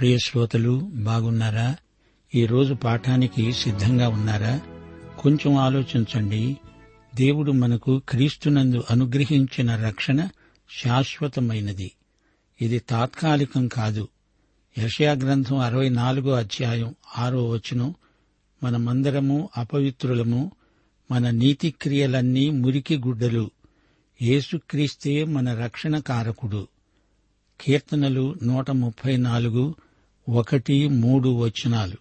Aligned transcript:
ప్రియ 0.00 0.18
శ్రోతలు 0.18 0.90
బాగున్నారా? 0.94 1.76
ఈరోజు 2.34 2.74
పాఠానికి 2.74 3.52
సిద్ధంగా 3.52 4.08
ఉన్నారా? 4.08 4.60
కొంచెం 5.18 5.56
ఆలోచించండి. 5.56 6.56
దేవుడు 7.14 7.52
మనకు 7.52 8.02
క్రీస్తునందు 8.08 8.84
అనుగ్రహించిన 8.90 9.76
రక్షణ 9.76 10.28
శాశ్వతమైనది. 10.84 11.92
ఇది 12.62 12.78
తాత్కాలికం 12.78 13.68
కాదు. 13.68 14.08
యషయా 14.78 15.12
గ్రంథం 15.12 15.58
అరవై 15.58 15.88
నాలుగో 15.88 16.30
అధ్యాయం 16.32 16.94
ఆరో 17.18 17.48
వచనం. 17.48 17.94
మనమందరము 18.62 19.48
అపవిత్రులము. 19.56 20.52
మన 21.10 21.30
నీతిక్రియలన్నీ 21.30 22.50
మురికి 22.50 22.96
గుడ్డలు. 22.96 23.50
యేసుక్రీస్తే 24.22 25.24
మన 25.24 25.54
రక్షణ 25.54 25.98
కారకుడు. 25.98 26.68
కీర్తనలు 27.60 28.34
నూట 28.42 28.70
ముప్పై 28.70 29.16
నాలుగు 29.16 29.74
ఒకటి 30.28 30.88
మూడు 30.88 31.28
వచనాలు. 31.28 31.96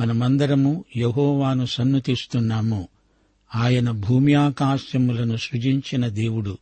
మనమందరము 0.00 0.84
యహోవాను 0.96 1.66
సన్నుతిస్తున్నాము. 1.66 2.88
ఆయన 3.54 3.90
భూమి 3.90 4.34
ఆకాశములను 4.34 5.36
సృజించిన 5.36 6.08
దేవుడు. 6.08 6.58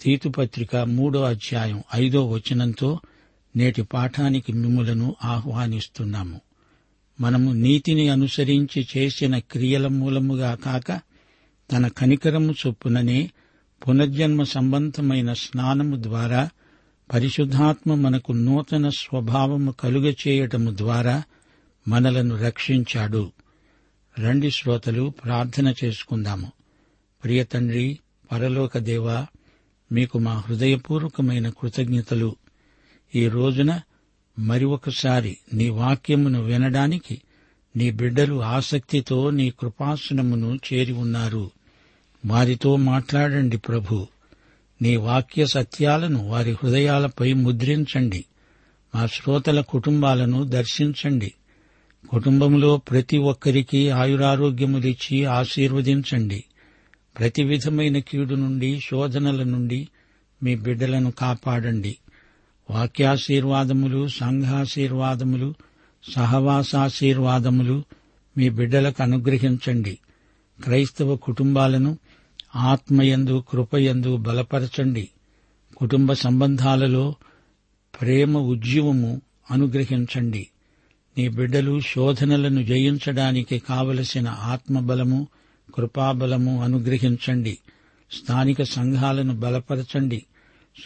తీతుపత్రిక 0.00 0.76
మూడో 0.76 1.22
అధ్యాయం 1.22 1.82
ఐదో 1.94 2.30
వచనంతో 2.30 3.00
నేటి 3.56 3.82
పాఠానికి 3.82 4.52
మిమ్ములను 4.52 5.16
ఆహ్వానిస్తున్నాము. 5.24 6.40
మనము 7.20 7.52
నీతిని 7.52 8.08
అనుసరించి 8.08 8.88
చేసిన 8.96 9.38
క్రియల 9.38 9.86
మూలముగా 9.86 10.54
కాక 10.54 11.00
తన 11.72 11.88
కనికరము 11.88 12.54
చొప్పుననే 12.66 13.30
పునర్జన్మ 13.88 14.42
సంబంధమైన 14.42 15.32
స్నానము 15.32 16.02
ద్వారా 16.02 16.48
పరిశుద్ధాత్మ 17.12 17.94
మనకు 17.94 18.32
నూతన 18.32 18.88
స్వభావము 18.88 19.72
కలుగచేయటము 19.72 20.76
ద్వారా 20.76 21.22
మనలను 21.88 22.36
రక్షించాడు. 22.36 23.32
రండి 24.18 24.50
శ్రోతలు 24.50 25.12
ప్రార్థన 25.24 25.74
చేసుకుందాము. 25.84 26.52
ప్రియ 27.24 27.44
తండ్రి 27.44 27.98
పరలోక 28.32 28.78
దేవా 28.78 29.26
మీకు 29.92 30.18
మా 30.18 30.32
హృదయపూర్వకమైన 30.32 31.48
కృతజ్ఞతలు. 31.48 32.36
ఈ 33.14 33.28
రోజున 33.28 33.80
మరి 34.38 34.64
ఒకసారి 34.64 35.38
నీ 35.54 35.68
వాక్యమును 35.68 36.42
వినడానికి 36.42 37.22
నీ 37.76 37.90
బిడ్డలు 37.90 38.42
ఆసక్తితో 38.42 39.30
నీ 39.30 39.50
కృపాసనమును 39.50 40.58
చేరి 40.72 40.92
ఉన్నారు. 40.92 41.50
వారితో 42.26 42.76
మాట్లాడండి 42.76 43.56
ప్రభు. 43.56 44.06
నీ 44.82 44.96
వాక్య 44.96 45.46
సత్యాలను 45.46 46.28
వారి 46.28 46.52
హృదయాలపై 46.52 47.32
ముద్రించండి. 47.32 48.24
మా 48.94 49.06
శ్రోతల 49.06 49.60
కుటుంబాలను 49.60 50.44
దర్శించండి. 50.44 51.32
కుటుంబంలో 52.08 52.76
ప్రతి 52.76 53.16
ఒక్కరికి 53.16 53.90
ఆయురారోగ్యములిచ్చి 53.90 55.24
ఆశీర్వదించండి. 55.24 56.44
ప్రతి 57.18 57.44
విధమైన 57.44 57.98
కీడు 57.98 58.34
నుండి 58.34 58.80
శోధనల 58.80 59.42
నుండి 59.42 59.88
మీ 60.42 60.54
బిడ్డలను 60.54 61.10
కాపాడండి. 61.10 61.96
వాక్యాశీర్వాదములు 62.70 64.08
సంఘాశీర్వాదములు 64.08 65.54
సహవాసాశీర్వాదములు 66.14 67.82
మీ 68.38 68.48
బిడ్డలకు 68.48 69.02
అనుగ్రహించండి. 69.02 69.98
క్రైస్తవ 70.62 71.16
కుటుంబాలను 71.16 71.98
ఆత్మయందు 72.56 73.44
కృపయందు 73.48 74.16
బలపరచండి. 74.16 75.08
కుటుంబ 75.76 76.12
సంబంధాలలో 76.12 77.14
ప్రేమ 78.00 78.38
ఉజ్జీవము 78.38 79.20
అనుగ్రహించండి. 79.50 80.48
నీ 81.18 81.28
బిడ్డలు 81.28 81.80
శోధనలను 81.80 82.62
జయించడానికి 82.62 83.58
కావలసిన 83.58 84.28
ఆత్మబలము 84.28 85.28
కృపాబలము 85.74 86.62
అనుగ్రహించండి. 86.62 87.58
స్థానిక 88.10 88.62
సంఘాలను 88.62 89.40
బలపరచండి. 89.40 90.24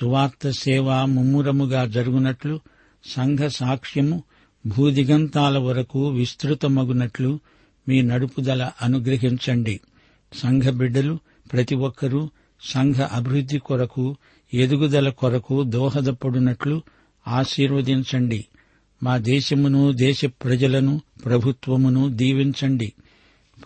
సువార్త 0.00 0.50
సేవ 0.50 1.04
ముమ్మురముగా 1.04 1.86
జరుగునట్లు 1.86 2.60
సంఘ 3.04 3.38
సాక్ష్యము 3.38 4.22
భూదిగంతాల 4.66 5.58
వరకు 5.58 6.08
విస్తృతమగునట్లు 6.08 7.40
మీ 7.88 8.02
నడుపుదల 8.02 8.70
అనుగ్రహించండి. 8.82 9.80
సంఘ 10.34 10.62
బిడ్డలు 10.62 11.18
ప్రతి 11.52 11.74
ఒక్కరూ 11.74 12.30
సంఘ 12.60 12.94
అభివృద్ది 12.96 13.58
కొరకు 13.58 14.16
ఎదుగుదల 14.54 15.08
కొరకు 15.08 15.62
దోహదపడునట్లు 15.62 16.82
ఆశీర్వదించండి. 17.28 18.44
మా 19.02 19.18
దేశమును 19.18 19.92
దేశ 19.92 20.24
ప్రజలను 20.24 21.00
ప్రభుత్వమును 21.24 22.08
దీవించండి. 22.08 22.92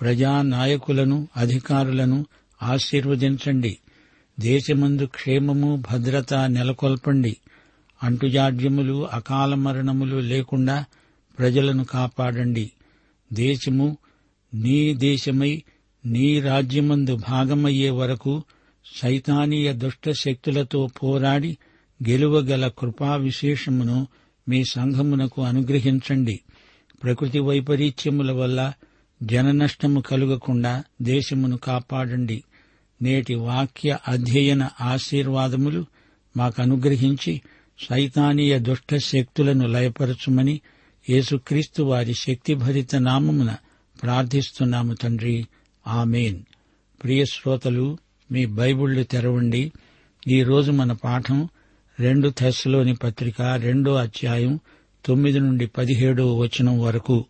ప్రజా 0.00 0.42
నాయకులను 0.42 1.28
అధికారులను 1.36 2.26
ఆశీర్వదించండి. 2.62 3.78
దేశమందు 4.40 5.06
క్షేమము 5.06 5.82
భద్రత 5.92 6.34
నెలకొల్పండి. 6.34 7.36
అంటుజాడ్యములు 8.02 9.06
అకాల 9.06 9.54
మరణములు 9.54 10.16
లేకుండా 10.16 10.84
ప్రజలను 11.38 11.84
కాపాడండి. 11.84 12.70
దేశము 13.32 13.96
నీ 14.54 14.94
దేశమై 14.94 15.62
నీ 16.06 16.40
రాజ్యమందు 16.40 17.16
భాగమయ్యే 17.16 17.90
వరకు 17.90 18.42
సైతానీయ 19.02 19.72
దుష్ట 19.72 20.10
శక్తులతో 20.10 20.88
పోరాడి 21.02 21.58
గెలువగల 22.08 22.68
కృపా 22.68 23.16
విశేషమును 23.16 24.06
మీ 24.48 24.64
సంఘమునకు 24.64 25.42
అనుగ్రహించండి. 25.42 26.40
ప్రకృతి 27.02 27.38
వైపరీత్యముల 27.38 28.32
వల్ల 28.32 28.72
జననష్టము 29.22 30.00
కలుగకుండా 30.00 30.84
దేశమును 31.02 31.56
కాపాడండి. 31.56 32.44
నేటి 33.02 33.34
వాక్య 33.34 33.98
అధ్యయన 34.08 34.68
ఆశీర్వాదములు 34.80 35.84
మాకు 36.36 36.62
అనుగ్రహించి 36.62 37.40
సైతానీయ 37.90 38.58
దుష్ట 38.58 38.96
శక్తులను 38.96 39.66
లయపరచుమని 39.66 40.60
యేసుక్రీస్తు 41.10 41.82
వారి 41.82 42.14
శక్తిభరిత 42.14 42.96
నామమున 42.96 43.56
ప్రార్థిస్తున్నాము 44.02 44.94
తండ్రి. 44.94 45.46
ఆమెన్. 45.86 46.42
ప్రియ 47.02 47.24
శ్రోతలు 47.24 47.98
మీ 48.32 48.46
బైబిళ్ళు 48.46 49.02
తెరవండి. 49.02 49.72
ఈరోజు 50.28 50.70
మన 50.70 50.92
పాఠం 50.92 51.48
రెండు 52.00 52.28
తెస్సులోని 52.28 52.94
పత్రిక 52.94 53.42
రెండో 53.42 53.94
అధ్యాయం 53.94 54.60
తొమ్మిది 55.04 55.40
నుండి 55.40 55.66
పదిహేడో 55.66 56.36
వచనం 56.36 56.80
వరకు 56.80 57.24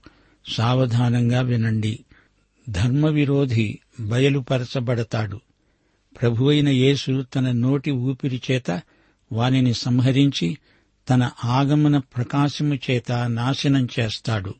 సావధానంగా 0.53 1.41
వినండి. 1.41 1.99
ధర్మ 2.69 3.09
విరోధి 3.09 3.79
బయలుపరచబడతాడు 4.01 5.41
ప్రభువైన 6.21 6.69
యేసు 6.69 7.25
తన 7.35 7.53
నోటి 7.53 7.91
ఊపిరి 7.91 8.43
చేత 8.51 8.83
వానిని 9.33 9.75
సంహరించి 9.75 10.59
తన 11.11 11.31
ఆగమన 11.45 11.99
ప్రకాశము 11.99 12.75
చేత 12.75 13.13
నాశనం 13.13 13.89
చేస్తాడు. 14.01 14.55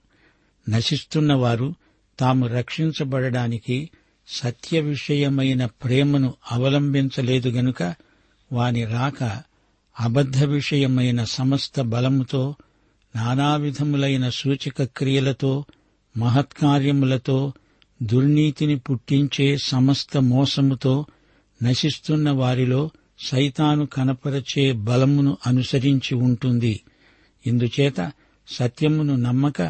నశిస్తున్న 0.69 1.35
వారు 1.35 1.75
తాము 2.19 2.47
రక్షించబడడానికి 2.47 3.91
సత్య 4.29 4.81
విషయమైన 4.81 5.67
ప్రేమను 5.67 6.35
అవలంబించలేదు 6.53 7.49
గనుక 7.49 7.95
వాని 8.53 8.85
రాక 8.85 9.43
అబద్ధ 10.01 10.45
విషయమైన 10.45 11.25
సమస్త 11.25 11.81
బలముతో 11.81 12.55
నానావిధములైన 13.17 14.31
సూచక 14.31 14.83
క్రియలతో 14.83 15.65
మహత్కార్యములతో 16.17 17.53
దుర్నీతిని 18.03 18.79
పుట్టించే 18.79 19.57
సమస్త 19.57 20.19
మోసముతో 20.19 21.07
నశిస్తున్న 21.63 22.31
వారిలో 22.31 22.91
సైతాను 23.19 23.87
కనపరచే 23.87 24.73
బలమును 24.73 25.39
అనుసరించి 25.47 26.15
ఉంటుంది. 26.15 26.81
ఇందుచేత 27.47 28.13
సత్యమును 28.49 29.17
నమ్మక 29.17 29.63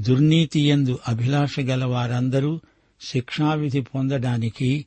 దుర్నీతియందు 0.00 0.98
అభిలాష 1.08 1.60
గల 1.60 1.84
వారందరూ 1.84 2.60
శిక్షావిధి 3.00 3.80
పొందడానికి 3.80 4.86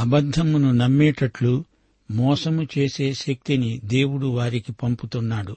అబద్ధమును 0.00 0.72
నమ్మేటట్లు 0.72 1.64
మోసము 2.10 2.66
చేసే 2.78 3.14
శక్తిని 3.14 3.80
దేవుడు 3.84 4.26
వారికి 4.26 4.72
పంపుతున్నాడు. 4.72 5.56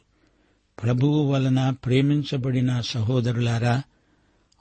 ప్రభువు 0.83 1.31
వలన 1.31 1.69
ప్రేమించబడిన 1.69 2.81
సహోదరులారా 2.81 3.83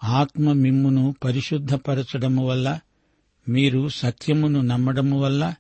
ఆత్మ 0.05 0.52
మిమ్మును 0.52 1.14
పరిశుద్ధపరచడము 1.25 2.46
వల్ల 2.46 2.81
మీరు 3.49 3.88
సత్యమును 3.88 4.61
నమ్మడము 4.61 5.20
వల్ల 5.20 5.55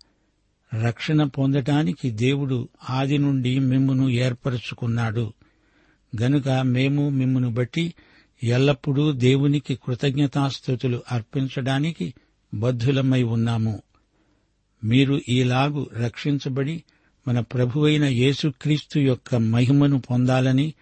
రక్షణ 0.84 1.24
పొందటానికి 1.24 2.10
దేవుడు 2.10 2.68
ఆది 2.90 3.18
నుండి 3.18 3.58
మిమ్మును 3.58 4.08
ఏర్పరచుకున్నాడు. 4.08 5.32
గనుక 6.22 6.48
మేము 6.48 7.08
మిమ్మును 7.08 7.50
బట్టి 7.50 7.94
ఎల్లప్పుడూ 8.44 9.12
దేవునికి 9.12 9.74
కృతజ్ఞతాస్థుతులు 9.74 11.02
అర్పించడానికి 11.12 12.14
బద్ధులమై 12.54 13.22
ఉన్నాము. 13.22 13.82
మీరు 14.84 15.20
ఈలాగు 15.28 15.90
రక్షించబడి 15.96 16.82
మన 17.28 17.40
ప్రభువైన 17.40 18.04
యేసుక్రీస్తు 18.04 18.98
యొక్క 18.98 19.34
మహిమను 19.34 20.00
పొందాలని 20.00 20.74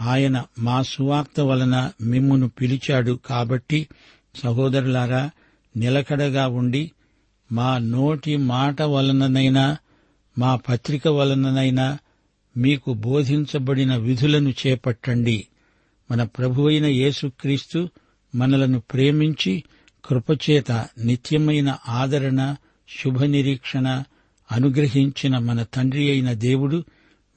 ఆయన 0.00 0.44
మా 0.58 0.82
సువార్త 0.82 1.40
వలన 1.40 1.90
మిమ్మును 2.00 2.48
పిలిచాడు 2.48 3.18
కాబట్టి 3.26 3.88
సహోదరులారా 4.42 5.30
నిలకడగా 5.76 6.48
ఉండి 6.48 6.92
మా 7.52 7.78
నోటి 7.78 8.36
మాట 8.36 8.82
వలననైనా 8.82 9.76
మా 10.38 10.56
పత్రిక 10.56 11.08
వలననైనా 11.08 11.98
మీకు 12.56 12.94
బోధించబడిన 12.94 13.96
విధులను 13.96 14.54
చేపట్టండి. 14.66 15.46
మన 16.14 16.24
ప్రభువైన 16.24 16.86
యేసుక్రీస్తు 16.86 17.88
మనలను 18.34 18.80
ప్రేమించి 18.80 19.64
కృపచేత 20.04 20.72
నిత్యమైన 21.04 21.76
ఆదరణ 21.88 22.56
శుభ 22.88 23.22
నిరీక్షణ 23.22 24.02
అనుగ్రహించిన 24.52 25.38
మన 25.38 25.62
తండ్రి 25.62 26.10
అయిన 26.10 26.32
దేవుడు 26.32 26.84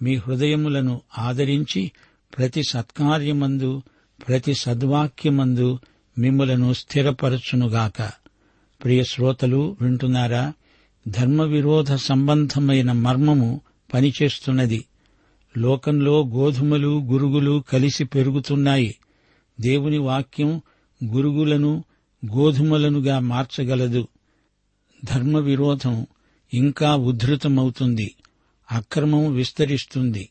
మీ 0.02 0.16
హృదయములను 0.16 1.02
ఆదరించి 1.18 1.92
ప్రతి 2.38 2.62
సత్కార్యమందు 2.70 3.82
ప్రతి 4.28 4.54
సద్వాక్యమందు 4.54 5.80
మిమ్మలను 6.18 6.74
స్థిరపరచునుగాక. 6.74 8.02
ప్రియ 8.84 9.04
శ్రోతలు 9.04 9.78
వింటున్నారా? 9.82 10.54
ధర్మ 11.08 11.42
విరోధ 11.42 11.94
సంబంధమైన 11.94 12.92
మర్మము 12.92 13.62
పనిచేస్తున్నది. 13.94 14.86
లోకంలో 15.58 16.28
గోధుమలు 16.28 17.02
గురుగులు 17.02 17.64
కలిసి 17.70 18.04
పెరుగుతున్నాయి. 18.04 18.96
దేవుని 19.60 19.98
వాక్యం 19.98 20.62
గురుగులను 21.06 21.84
గోధుమలనుగా 22.26 23.20
మార్చగలదు. 23.20 24.08
ధర్మ 25.06 25.38
విరోధం 25.38 26.08
ఇంకా 26.54 26.96
ఉద్ధృతమవుతుంది 26.96 28.16
అక్రమం 28.72 29.34
విస్తరిస్తుంది. 29.34 30.30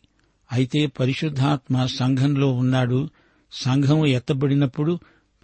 అయితే 0.53 0.87
పరిశుద్ధాత్మ 0.87 1.87
సంఘంలో 1.87 2.53
ఉన్నాడు. 2.53 3.09
సంఘం 3.53 4.07
ఎత్తబడినప్పుడు 4.07 4.99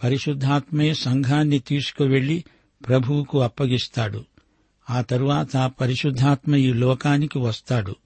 పరిశుద్ధాత్మే 0.05 0.95
సంఘాన్ని 0.95 1.59
తీసుకువెళ్ళి 1.59 2.45
ప్రభువుకు 2.89 3.41
అప్పగిస్తాడు. 3.43 4.25
ఆ 4.91 5.01
తరువాత 5.01 5.73
పరిశుద్ధాత్మ 5.81 6.57
ఈ 6.57 6.73
లోకానికి 6.73 7.39
వస్తాడు. 7.39 7.97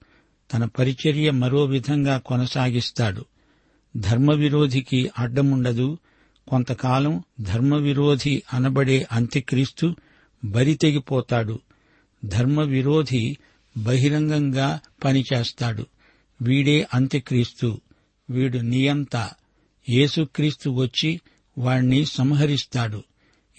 తన 0.53 0.65
పరిచర్య 0.65 1.31
మరో 1.31 1.65
విధంగా 1.65 2.17
కొనసాగిస్తాడు. 2.17 3.25
ధర్మ 3.97 4.33
విరోధికి 4.33 5.09
అడ్డముండదు. 5.19 5.97
కొంతకాలం 6.47 7.23
ధర్మ 7.41 7.75
విరోధి 7.75 8.43
అనబడే 8.53 9.07
అంత్యక్రీస్తు 9.11 9.95
బరితెగిపోతాడు 10.45 11.59
ధర్మ 12.25 12.61
విరోధి 12.61 13.37
బహిరంగంగా 13.77 14.79
పనిచేస్తాడు. 15.05 15.85
వీడే 16.41 16.87
అంత్యక్రీస్తు. 16.93 17.81
వీడు 18.29 18.57
నియంత. 18.57 19.29
యేసుక్రీస్తు 19.89 20.69
వచ్చి 20.69 21.21
వాణ్ణి 21.57 22.05
సంహరిస్తాడు. 22.05 23.03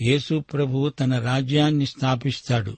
యేసు 0.02 0.38
ప్రభు 0.38 0.88
తన 0.88 1.19
రాజ్యాన్ని 1.19 1.87
స్థాపిస్తాడు. 1.87 2.76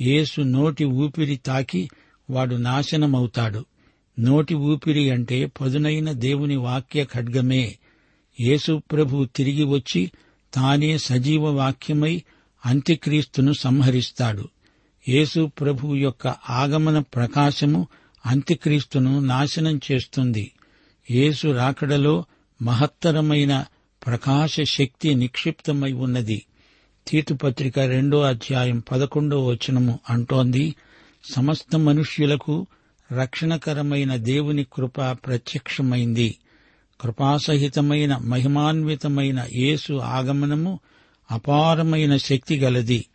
యేసు 0.00 0.40
నోటి 0.40 0.84
ఊపిరి 0.84 1.36
తాకి 1.36 1.90
వాడు 2.30 2.54
నాశనమవుతాడు. 2.54 3.64
నోటి 4.18 4.54
ఊపిరి 4.54 5.10
అంటే 5.10 5.46
పదునైన 5.46 6.12
దేవుని 6.12 6.56
వాక్య 6.56 7.04
ఖడ్గమే. 7.04 7.78
యేసు 8.40 8.82
ప్రభు 8.92 9.24
తిరిగి 9.24 9.64
వచ్చి 9.64 10.10
తానే 10.54 10.98
సజీవ 10.98 11.50
వాక్యమై 11.50 12.22
అంత్యక్రీస్తును 12.66 13.52
సంహరిస్తాడు. 13.52 14.48
యేసు 15.08 15.50
ప్రభు 15.60 15.94
యొక్క 15.94 16.26
ఆగమన 16.50 16.98
ప్రకాశము 16.98 17.88
అంత్యక్రీస్తును 18.26 19.20
నాశనం 19.20 19.80
చేస్తుంది. 19.92 20.52
యేసు 21.10 21.48
రాకడలో 21.48 22.24
మహత్తరమైన 22.62 23.64
ప్రకాశ 24.06 24.56
శక్తి 24.60 25.14
నిక్షిప్తమై 25.14 25.92
ఉన్నది. 25.92 26.46
తీతుపత్రిక 27.08 27.78
రెండో 27.78 28.20
అధ్యాయం 28.20 28.82
పదకొండో 28.92 29.46
వచనము 29.46 29.98
అంటోంది 30.10 30.74
సమస్త 31.24 31.76
మనుష్యులకు 31.76 32.66
రక్షణకరమైన 33.12 34.16
దేవుని 34.16 34.66
కృప 34.72 35.00
ప్రత్యక్షమైంది. 35.00 36.38
కృపాసహితమైన 37.00 38.16
మహిమాన్వితమైన 38.16 39.46
యేసు 39.52 39.92
ఆగమనము 39.94 40.80
అపారమైన 41.30 42.16
శక్తి 42.16 42.58
గలది. 42.58 43.06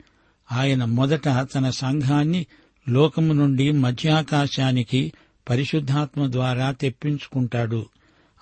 ఆయన 0.51 0.85
మొదట 0.85 1.47
తన 1.55 1.69
సంఘాన్ని 1.69 2.45
లోకము 2.89 3.33
నుండి 3.33 3.71
మధ్యాకాశానికి 3.71 5.13
పరిశుద్ధాత్మ 5.49 6.31
ద్వారా 6.31 6.71
తెప్పించుకుంటాడు. 6.71 7.85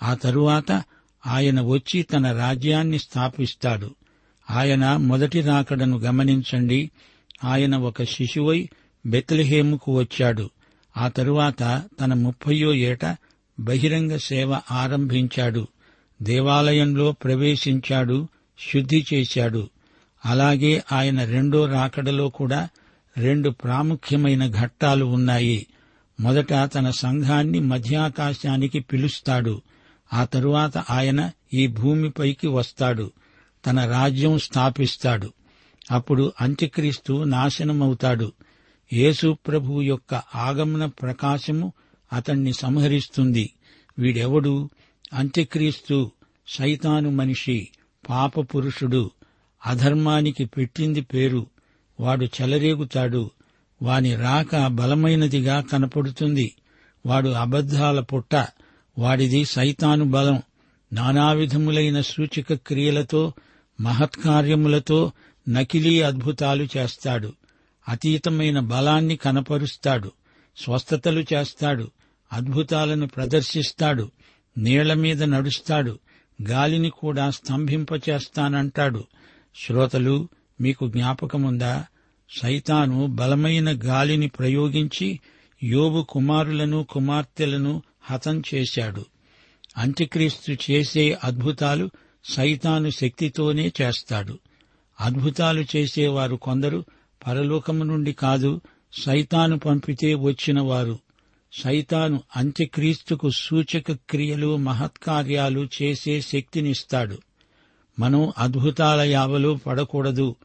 ఆ 0.02 0.14
తరువాత 0.14 0.82
ఆయన 1.26 1.60
వచ్చి 1.60 2.02
తన 2.02 2.38
రాజ్యాన్ని 2.38 2.98
స్థాపిస్తాడు. 2.98 3.94
ఆయన 4.50 4.96
మొదటి 4.96 5.40
రాకడను 5.40 5.98
గమనించండి. 5.98 6.90
ఆయన 7.44 7.76
ఒక 7.76 8.02
శిశువై 8.02 8.68
బెత్లెహేముకు 9.06 9.98
వచ్చాడు. 9.98 10.50
ఆ 10.96 11.08
తరువాత 11.08 11.82
తన 12.00 12.14
ముప్పయో 12.14 12.74
ఏట 12.74 13.16
బహిరంగ 13.60 14.16
సేవ 14.16 14.60
ఆరంభించాడు. 14.72 15.68
దేవాలయంలో 16.22 17.12
ప్రవేశించాడు 17.12 18.28
శుద్ధి 18.72 19.06
చేశాడు. 19.14 19.68
అలాగే 20.26 20.84
ఆయన 20.92 21.24
రెండో 21.24 21.66
రాకడలో 21.66 22.28
కూడా 22.28 22.68
రెండు 23.18 23.50
ప్రాముఖ్యమైన 23.50 24.46
ఘట్టాలు 24.46 25.04
ఉన్నాయి. 25.04 25.66
మొదట 26.20 26.52
తన 26.52 26.90
సంఘాన్ని 26.90 27.60
మధ్యాకాశానికి 27.60 28.80
పిలుస్తాడు. 28.80 29.62
ఆ 30.12 30.24
తరువాత 30.24 30.78
ఆయన 30.78 31.30
ఈ 31.54 31.66
భూమిపైకి 31.66 32.46
వస్తాడు. 32.46 33.12
తన 33.66 33.90
రాజ్యం 33.90 34.38
స్థాపిస్తాడు. 34.38 35.32
అప్పుడు 35.90 36.32
అంత్యక్రీస్తు 36.40 37.24
నాశనమవుతాడు. 37.24 38.32
యేసు 38.92 39.36
ప్రభు 39.46 39.82
యొక్క 39.82 40.22
ఆగమన 40.34 40.86
ప్రకాశము 40.86 41.72
అతణ్ణి 42.12 42.52
సంహరిస్తుంది. 42.52 43.52
వీడెవడు? 43.98 44.70
అంత్యక్రీస్తు 45.12 46.10
సైతాను 46.48 47.10
మనిషి 47.10 47.68
పాప 48.08 48.40
పురుషుడు 48.40 49.10
అధర్మానికి 49.66 50.44
పెట్టింది 50.44 51.00
పేరు. 51.00 51.46
వాడు 52.00 52.24
చెలరేగుతాడు. 52.24 53.30
వాని 53.82 54.16
రాక 54.16 54.66
బలమైనదిగా 54.66 55.60
కనపడుతుంది. 55.60 56.56
వాడు 57.06 57.28
అబద్ధాల 57.28 58.00
పుట్ట. 58.00 58.46
వాడిది 58.98 59.44
సైతాను 59.44 60.04
బలం. 60.04 60.42
నానావిధములైన 60.92 62.00
సూచక 62.00 62.54
క్రియలతో 62.54 63.32
మహత్కార్యములతో 63.80 65.12
నకిలీ 65.48 66.00
అద్భుతాలు 66.00 66.68
చేస్తాడు. 66.76 67.32
అతీతమైన 67.88 68.60
బలాన్ని 68.60 69.16
కనపరుస్తాడు 69.16 70.12
స్వస్థతలు 70.56 71.24
చేస్తాడు 71.34 71.90
అద్భుతాలను 72.32 73.06
ప్రదర్శిస్తాడు 73.06 74.10
నీళ్ళ 74.58 74.92
మీద 74.92 75.22
నడుస్తాడు 75.22 75.98
గాలిని 76.42 76.90
కూడా 76.90 77.30
స్తంభింపచేస్తానంటాడు. 77.30 79.04
శ్రోతలు 79.66 80.28
మీకు 80.60 80.88
జ్ఞాపకముందా? 80.88 81.84
సైతాను 82.42 83.06
బలమైన 83.06 83.80
గాలిని 83.84 84.28
ప్రయోగించి 84.28 85.20
యోబు 85.62 86.02
కుమారులను 86.02 86.86
కుమార్తెలను 86.90 87.82
హతం 88.02 88.42
చేశాడు. 88.54 89.04
అంత్యక్రీస్తు 89.76 90.70
చేసే 90.70 91.18
అద్భుతాలు 91.24 91.90
సైతాను 92.24 92.90
శక్తితోనే 92.90 93.72
చేస్తాడు. 93.82 94.38
అద్భుతాలు 95.00 95.64
చేసేవారు 95.76 96.36
కొందరు 96.36 96.84
పరలోకము 97.26 97.84
నుండి 97.84 98.12
కాదు 98.12 98.60
సైతాను 98.92 99.58
పంపితే 99.58 100.14
వచ్చినవారు. 100.14 100.98
సైతాను 101.52 102.22
అంత్యక్రీస్తుకు 102.36 103.30
సూచక 103.30 103.92
క్రియలు 103.92 104.56
మహత్కార్యాలు 104.56 105.68
చేసే 105.82 106.20
శక్తినిస్తాడు. 106.20 107.18
మనం 107.98 108.32
అద్భుతాల 108.38 109.00
యావలో 109.00 109.54
పడకూడదు. 109.54 110.36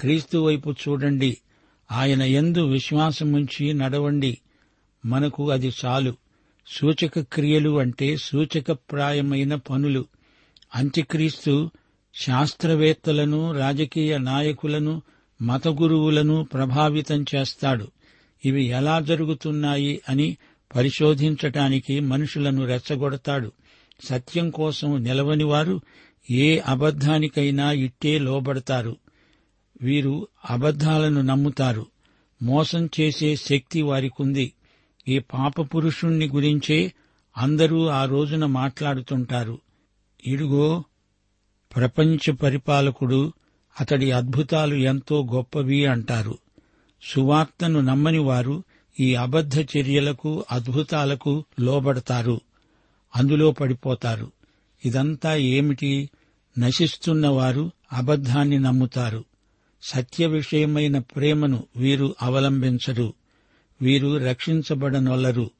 క్రీస్తు 0.00 0.38
వైపు 0.38 0.70
చూడండి. 0.70 1.36
ఆయన 1.92 2.22
ఎందు 2.22 2.66
విశ్వాసముంచి 2.66 3.72
నడవండి. 3.72 4.38
మనకు 5.06 5.50
అది 5.50 5.72
చాలు. 5.84 6.14
సూచక 6.66 7.20
క్రియలు 7.20 7.78
అంటే 7.78 8.16
సూచకప్రాయమైన 8.16 9.54
పనులు. 9.54 10.06
అంత్యక్రీస్తు 10.74 11.70
శాస్త్రవేత్తలను 12.14 13.52
రాజకీయ 13.52 14.18
నాయకులను 14.18 15.02
మత 15.42 15.68
గురువులను 15.68 16.44
ప్రభావితం 16.44 17.24
చేస్తాడు. 17.34 17.88
ఇవి 18.44 18.64
ఎలా 18.64 19.00
జరుగుతున్నాయి 19.00 20.00
అని 20.08 20.36
పరిశోధించటానికి 20.76 22.00
మనుషులను 22.00 22.66
రెచ్చగొడతాడు. 22.66 23.52
సత్యం 24.04 24.50
కోసం 24.50 25.02
నిలవని 25.02 25.44
వారు 25.44 25.80
ఏ 26.30 26.58
అబద్ధానికైనా 26.58 27.72
ఇట్టే 27.72 28.18
లోబడతారు. 28.18 28.96
వీరు 29.82 30.28
అబద్ధాలను 30.50 31.20
నమ్ముతారు. 31.20 31.86
మోసం 32.42 32.90
చేసే 33.00 33.36
శక్తి 33.36 33.82
వారికుంది. 33.82 34.52
ఈ 35.08 35.18
పాప 35.18 35.60
పురుషుణ్ణి 35.60 36.28
గురించే 36.28 36.92
అందరూ 37.36 37.86
ఆ 37.86 38.04
రోజున 38.04 38.46
మాట్లాడుతుంటారు. 38.46 39.58
ఇడుగో 40.26 40.84
ప్రపంచ 41.76 42.30
పరిపాలకుడు 42.32 43.32
అతడి 43.80 44.10
అద్భుతాలు 44.10 44.74
ఎంతో 44.74 45.26
గొప్పవి 45.32 45.86
అంటారు. 45.86 46.38
సువార్తను 47.02 47.80
నమ్మని 47.80 48.18
వారు 48.18 48.62
ఈ 49.00 49.14
అబద్ధ 49.14 49.60
చర్యలకు 49.60 50.44
అద్భుతాలకు 50.52 51.44
లోబడతారు. 51.60 52.40
అందులో 53.16 53.50
పడిపోతారు. 53.50 54.32
ఇదంతా 54.84 55.36
ఏమిటి? 55.36 56.10
నశిస్తున్న 56.58 57.28
వారు 57.28 57.70
అబద్ధాన్ని 57.92 58.58
నమ్ముతారు. 58.58 59.24
సత్య 59.82 60.26
విషయమైన 60.26 60.98
ప్రేమను 60.98 61.64
వీరు 61.76 62.14
అవలంబించరు. 62.22 63.14
వీరు 63.82 64.16
రక్షించబడనొల్లరు. 64.16 65.50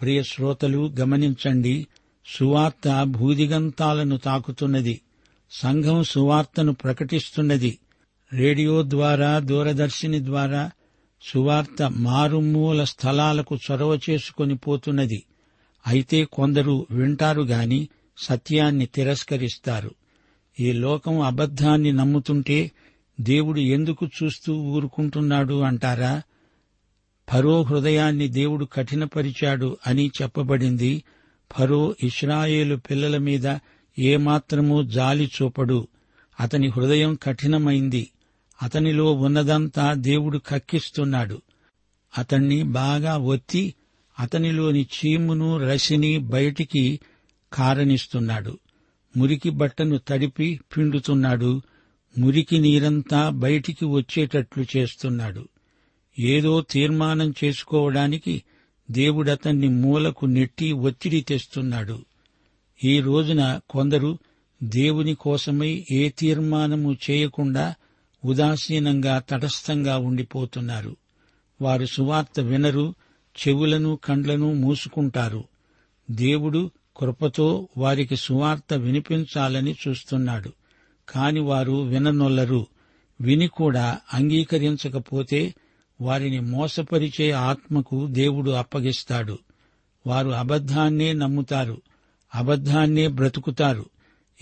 ప్రియ 0.00 0.22
శ్రోతలు 0.22 0.94
గమనించండి 1.00 1.86
సువార్త 2.26 3.02
భూదిగంతాలను 3.02 4.16
తాకుతున్నది. 4.16 5.00
సంఘం 5.50 6.02
సువార్తను 6.02 6.72
ప్రకటిస్తున్నది. 6.72 7.78
రేడియో 8.32 8.82
ద్వారా 8.82 9.38
దూరదర్శిని 9.38 10.24
ద్వారా 10.24 10.70
సువార్త 11.22 11.82
మారుమూల 11.82 12.84
స్థలాలకు 12.84 13.56
చొరవ 13.56 13.98
చేసుకొని 14.10 14.56
పోతున్నది. 14.56 15.22
అయితే 15.86 16.24
కొందరు 16.24 16.86
వింటారు 16.90 17.42
గాని 17.42 17.88
సత్యాన్ని 18.18 18.86
తిరస్కరిస్తారు. 18.86 19.90
ఈ 20.60 20.72
లోకం 20.72 21.20
అబద్ధాన్ని 21.20 21.92
నమ్ముతుంటే 21.92 22.70
దేవుడు 23.20 23.60
ఎందుకు 23.60 24.06
చూస్తూ 24.06 24.54
ఊరుకుంటున్నాడు 24.54 25.60
అంటారా? 25.60 26.22
ఫరో 27.32 27.62
హృదయాన్ని 27.62 28.28
దేవుడు 28.28 28.64
కఠినపరిచాడు 28.64 29.76
అని 29.86 30.10
చెప్పబడింది. 30.22 31.02
ఫరో 31.58 31.94
ఇస్రాయేలు 32.02 32.76
పిల్లల 32.76 33.16
మీద 33.16 33.46
ఏమాత్రమూ 33.98 34.82
జాలి 34.82 35.30
చూపడు. 35.42 35.88
అతని 36.40 36.68
హృదయం 36.68 37.18
కఠినమైంది. 37.22 38.10
అతనిలో 38.62 39.12
ఉన్నదంతా 39.12 39.94
దేవుడు 39.94 40.38
కక్కిస్తున్నాడు. 40.38 41.42
అతణ్ణి 42.18 42.62
బాగా 42.62 43.16
ఒత్తి 43.16 43.74
అతనిలోని 44.20 44.82
చీమును 44.82 45.58
రసిని 45.58 46.18
బయటికి 46.18 47.00
కారనిస్తున్నాడు. 47.52 48.58
మురికి 49.16 49.50
బట్టను 49.50 50.00
తడిపి 50.08 50.60
పిండుతున్నాడు. 50.76 51.62
మురికి 52.18 52.58
నీరంతా 52.58 53.28
బయటికి 53.28 53.84
వచ్చేటట్లు 53.84 54.64
చేస్తున్నాడు. 54.76 55.48
ఏదో 56.18 56.60
తీర్మానం 56.70 57.34
చేసుకోవడానికి 57.44 58.42
దేవుడతన్ని 58.90 59.68
మూలకు 59.68 60.26
నెట్టి 60.26 60.72
ఒత్తిడి 60.72 61.20
తెస్తున్నాడు. 61.20 62.05
ఈ 62.84 63.00
రోజున 63.00 63.60
కొందరు 63.70 64.18
దేవుని 64.62 65.14
కోసమై 65.14 65.84
ఏ 65.90 66.08
తీర్మానము 66.08 66.96
చేయకుండా 67.10 67.74
ఉదాసీనంగా 68.24 69.18
తటస్థంగా 69.18 69.98
ఉండిపోతున్నారు. 69.98 70.96
వారు 71.62 71.86
సువార్త 71.86 72.40
వినరు 72.40 72.94
చెవులను 73.48 73.98
కండ్లను 74.04 74.54
మూసుకుంటారు. 74.54 75.44
దేవుడు 76.10 76.70
కృపతో 76.96 77.68
వారికి 77.78 78.16
సువార్త 78.16 78.74
వినిపించాలని 78.74 79.76
చూస్తున్నాడు. 79.88 80.52
కాని 81.08 81.40
వారు 81.40 81.82
విననొల్లరు. 81.82 82.66
విని 83.20 83.46
కూడా 83.46 83.98
అంగీకరించకపోతే 84.14 85.54
వారిని 86.00 86.40
మోసపరిచే 86.40 87.30
ఆత్మకు 87.30 88.06
దేవుడు 88.06 88.50
అప్పగిస్తాడు. 88.50 89.38
వారు 90.06 90.28
అబద్ధాన్నే 90.28 91.12
నమ్ముతారు. 91.12 91.82
అబద్ధాన్నే 92.36 93.08
బ్రతుకుతారు. 93.08 93.84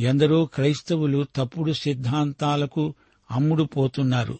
ఎందరో 0.00 0.44
క్రైస్తవులు 0.44 1.26
తప్పుడు 1.36 1.72
సిద్ధాంతాలకు 1.72 2.94
అమ్ముడు 3.30 3.62
పోతున్నారు. 3.62 4.38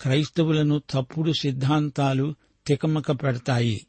క్రైస్తవులను 0.00 0.82
తప్పుడు 0.90 1.32
సిద్ధాంతాలు 1.32 2.34
తికమక 2.66 3.10
పెడతాయి. 3.10 3.86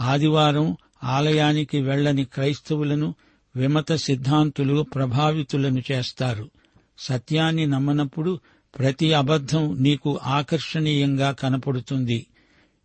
ఆదివారం 0.00 0.76
ఆలయానికి 1.04 1.80
వెళ్ళని 1.80 2.24
క్రైస్తవులను 2.24 3.14
విమత 3.56 3.92
సిద్ధాంతులు 3.92 4.82
ప్రభావితులను 4.82 5.82
చేస్తారు. 5.92 6.50
సత్యాన్ని 6.98 7.66
నమ్మనప్పుడు 7.66 8.40
ప్రతి 8.78 9.12
అబద్ధం 9.12 9.82
నీకు 9.82 10.20
ఆకర్షణీయంగా 10.22 11.30
కనపడుతుంది. 11.32 12.26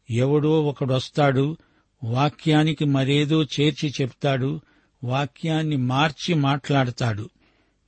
ఎవడో 0.10 0.64
ఒకడొస్తాడు 0.64 1.58
వాక్యానికి 2.04 2.86
మరేదో 2.86 3.44
చేర్చి 3.44 3.94
చెప్తాడు 4.02 4.62
వాక్యాన్ని 5.04 5.76
మార్చి 5.76 6.34
మాట్లాడతాడు. 6.34 7.30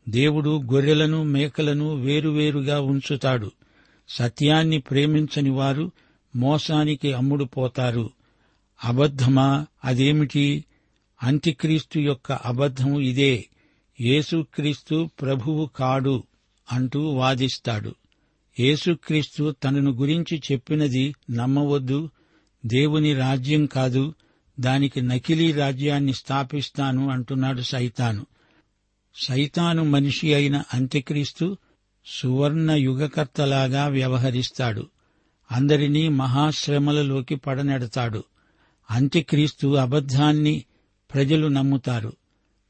దేవుడు 0.10 0.62
గొర్రెలను 0.62 1.24
మేకలను 1.24 1.96
వేరువేరుగా 1.96 2.82
ఉంచుతాడు. 2.82 3.52
సత్యాన్ని 4.10 4.80
ప్రేమించని 4.80 5.50
వారు 5.50 5.92
మోసానికి 6.36 7.14
అమ్ముడుపోతారు 7.14 8.10
అబద్ధమా? 8.84 9.66
అదేమిటి? 9.86 10.66
అంత్యక్రీస్తు 11.24 12.00
యొక్క 12.00 12.32
అబద్ధం 12.32 13.00
ఇదే. 13.00 13.46
యేసుక్రీస్తు 14.02 15.10
ప్రభువు 15.22 15.70
కాడు 15.76 16.24
అంటూ 16.72 17.02
వాదిస్తాడు. 17.02 17.96
యేసుక్రీస్తు 18.60 19.56
తనను 19.64 19.92
గురించి 19.92 20.42
చెప్పినది 20.52 21.16
నమ్మవద్దు. 21.32 22.10
దేవుని 22.66 23.14
రాజ్యం 23.14 23.66
కాదు. 23.66 24.14
దానికి 24.60 25.02
నకిలీ 25.02 25.52
రాజ్యాన్ని 25.52 26.14
స్థాపిస్తాను 26.14 27.10
అంటున్నాడు 27.10 27.62
సైతాను. 27.62 28.26
సైతాను 29.16 29.84
మనిషి 29.84 30.34
అయిన 30.34 30.64
అంత్యక్రీస్తు 30.74 31.58
సువర్ణ 32.06 32.72
యుగకర్తలాగా 32.72 33.88
వ్యవహరిస్తాడు. 33.88 34.88
అందరినీ 35.52 36.10
మహాశ్రమలలోకి 36.10 37.36
పడనెడతాడు. 37.36 38.24
అంత్యక్రీస్తు 38.92 39.68
అబద్ధాన్ని 39.68 40.64
ప్రజలు 41.14 41.48
నమ్ముతారు. 41.48 42.14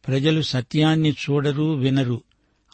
ప్రజలు 0.08 0.42
సత్యాన్ని 0.42 1.12
చూడరు 1.12 1.74
వినరు. 1.74 2.22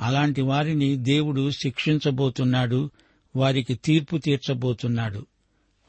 అలాంటి 0.02 0.42
వారిని 0.42 0.98
దేవుడు 0.98 1.52
శిక్షించబోతున్నాడు 1.52 2.90
వారికి 3.36 3.74
తీర్పు 3.74 4.18
తీర్చబోతున్నాడు. 4.18 5.26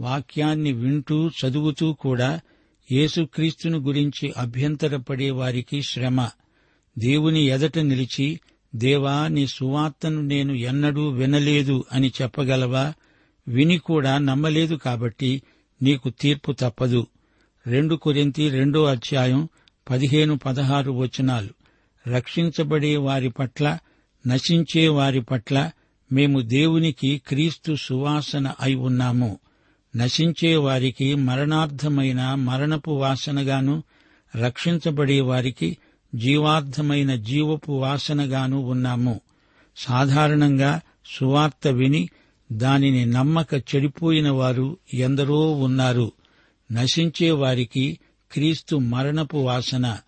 వాక్యాన్ని 0.01 0.73
వింటూ 0.73 1.29
చదువుతూ 1.29 1.93
కూడా 1.93 2.41
యేసుక్రీస్తును 2.93 3.79
గురించి 3.79 4.33
అభ్యంతరపడే 4.37 5.31
వారికి 5.31 5.83
శ్రమ. 5.83 6.29
దేవుని 6.99 7.41
ఎదట 7.41 7.79
నిలిచి 7.79 8.41
దేవా 8.75 9.29
నీ 9.29 9.47
సువార్తను 9.47 10.23
నేను 10.23 10.53
ఎన్నడూ 10.53 11.09
వినలేదు 11.09 11.85
అని 11.93 12.13
చెప్పగలవా? 12.23 12.95
విని 13.49 13.79
కూడా 13.79 14.19
నమ్మలేదు 14.19 14.75
కాబట్టి 14.75 15.43
నీకు 15.83 16.11
తీర్పు 16.11 16.53
తప్పదు. 16.53 17.07
రెండు 17.67 17.95
కొరింతి 17.95 18.49
రెండో 18.49 18.85
అధ్యాయం 18.85 19.49
పదిహేను 19.91 20.39
పదహారు 20.39 20.93
వచనాలు. 20.93 21.49
రక్షించబడే 22.09 22.97
వారి 22.97 23.31
పట్ల 23.31 23.79
నశించే 24.27 24.89
వారి 24.89 25.21
పట్ల 25.21 25.71
మేము 26.13 26.41
దేవునికి 26.41 27.23
క్రీస్తు 27.27 27.75
సువాసన 27.75 28.53
అయి 28.61 28.75
ఉన్నాము. 28.75 29.39
నశించే 29.97 30.57
వారికి 30.57 31.15
మరణార్థమైన 31.15 32.35
మరణపు 32.35 32.91
వాసనగాను 32.91 33.83
రక్షించబడే 34.37 35.21
వారికి 35.21 35.79
జీవార్థమైన 36.15 37.15
జీవపు 37.15 37.73
వాసనగాను 37.73 38.57
ఉన్నాము. 38.57 39.21
సాధారణంగా 39.77 40.81
సువార్త 41.19 41.69
విని 41.69 42.09
దానిని 42.53 43.07
నమ్మక 43.07 43.55
చెడిపోయిన 43.55 44.31
వారు 44.31 44.77
ఎందరో 44.95 45.53
ఉన్నారు. 45.53 46.13
నశించే 46.73 47.31
వారికి 47.31 47.99
క్రీస్తు 48.33 48.77
మరణపు 48.77 49.37
వాసన 49.37 49.99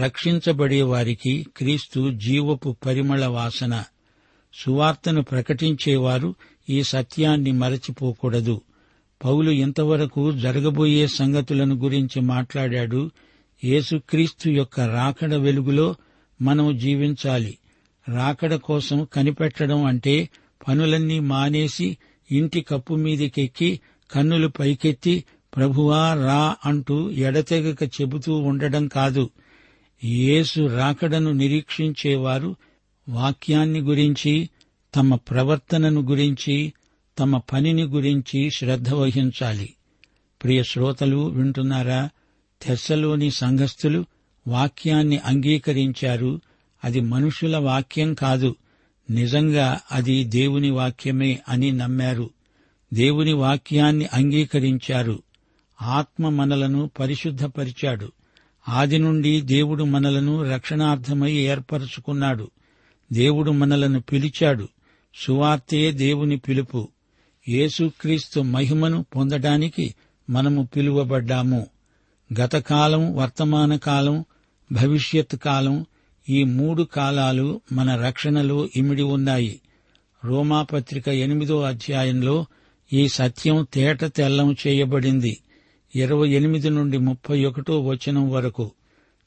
రక్షించబడే 0.00 0.82
వారికి 0.82 1.46
క్రీస్తు 1.56 2.10
జీవపు 2.10 2.76
పరిమళ 2.86 3.24
వాసన. 3.24 3.84
సువార్తను 4.54 5.22
ప్రకటించేవారు 5.22 6.34
ఈ 6.70 6.82
సత్యాన్ని 6.82 7.52
మరచిపోకూడదు. 7.52 8.60
పౌలు 9.24 9.50
ఇంతవరకు 9.50 10.32
జరగబోయే 10.32 11.06
సంగతులను 11.06 11.74
గురించి 11.74 12.20
మాట్లాడాడు. 12.20 13.10
యేసుక్రీస్తు 13.64 14.48
యొక్క 14.48 14.80
రాకడ 14.80 15.34
వెలుగులో 15.34 15.94
మనం 16.42 16.78
జీవించాలి. 16.78 17.58
రాకడ 18.14 18.54
కోసం 18.54 19.06
కనిపెట్టడం 19.12 19.84
అంటే 19.84 20.28
పనులన్నీ 20.68 21.20
మానేసి 21.20 21.96
ఇంటి 22.32 22.60
కప్పు 22.60 22.94
మీదకెక్కి 22.94 23.80
కన్నులు 24.10 24.48
పైకెత్తి 24.48 25.24
ప్రభువా 25.56 26.14
రా 26.14 26.56
అంటూ 26.64 27.10
ఎడతెగక 27.10 27.82
చెబుతూ 27.82 28.34
ఉండడం 28.34 28.88
కాదు. 28.88 29.30
యేసు 30.04 30.66
రాకడను 30.66 31.30
నిరీక్షించేవారు 31.32 32.56
వాక్యాన్ని 33.08 33.80
గురించి 33.80 34.48
తమ 34.94 35.14
ప్రవర్తనను 35.14 36.00
గురించి 36.00 36.72
తమ 37.18 37.38
పనిని 37.38 37.82
గురించి 37.82 38.50
శ్రద్ధ 38.50 38.90
వహించాలి. 38.90 39.74
ప్రియ 40.42 40.62
శ్రోతలు 40.62 41.16
వింటున్నారా? 41.16 42.08
తెస్సలోని 42.62 43.30
సంఘస్థులు 43.30 44.04
వాక్యాన్ని 44.48 45.18
అంగీకరించారు. 45.18 46.40
అది 46.84 47.00
మనుషుల 47.00 47.56
వాక్యం 47.56 48.14
కాదు. 48.14 48.56
నిజంగా 49.10 49.80
అది 49.92 50.24
దేవుని 50.24 50.70
వాక్యమే 50.70 51.38
అని 51.48 51.72
నమ్మారు. 51.72 52.30
దేవుని 52.94 53.32
వాక్యాన్ని 53.32 54.06
అంగీకరించారు. 54.12 55.22
ఆత్మ 55.82 56.28
మనలను 56.28 56.90
పరిశుద్ధపరిచాడు. 57.00 58.12
ఆది 58.68 58.98
నుండి 58.98 59.40
దేవుడు 59.40 59.84
మనలను 59.84 60.42
రక్షణార్థమై 60.50 61.32
ఏర్పరచుకున్నాడు. 61.32 62.50
దేవుడు 63.12 63.50
మనలను 63.50 64.00
పిలిచాడు. 64.00 64.68
సువార్తే 65.14 65.92
దేవుని 65.92 66.36
పిలుపు. 66.36 66.88
యేసుక్రీస్తు 67.48 68.40
మహిమను 68.40 69.06
పొందడానికి 69.16 69.94
మనము 70.30 70.68
పిలువబడ్డాము. 70.76 71.66
గతకాలం 72.40 73.16
వర్తమాన 73.16 73.76
కాలం 73.76 74.24
భవిష్యత్ 74.72 75.36
కాలం 75.36 75.86
ఈ 76.28 76.44
మూడు 76.44 76.82
కాలాలు 76.82 77.60
మన 77.72 77.96
రక్షణలో 77.96 78.68
ఇమిడి 78.76 79.02
ఉన్నాయి. 79.02 79.60
రోమాపత్రిక 80.24 81.08
ఎనిమిదో 81.08 81.62
అధ్యాయంలో 81.62 82.46
ఈ 82.92 83.08
సత్యం 83.08 83.66
తేట 83.74 84.04
తెల్లం 84.04 84.56
చేయబడింది. 84.66 85.38
ఇరవై 85.96 86.28
ఎనిమిది 86.28 86.70
నుండి 86.70 86.98
ముప్పై 86.98 87.44
ఒకటో 87.44 87.80
వచనం 87.80 88.30
వరకు. 88.30 88.70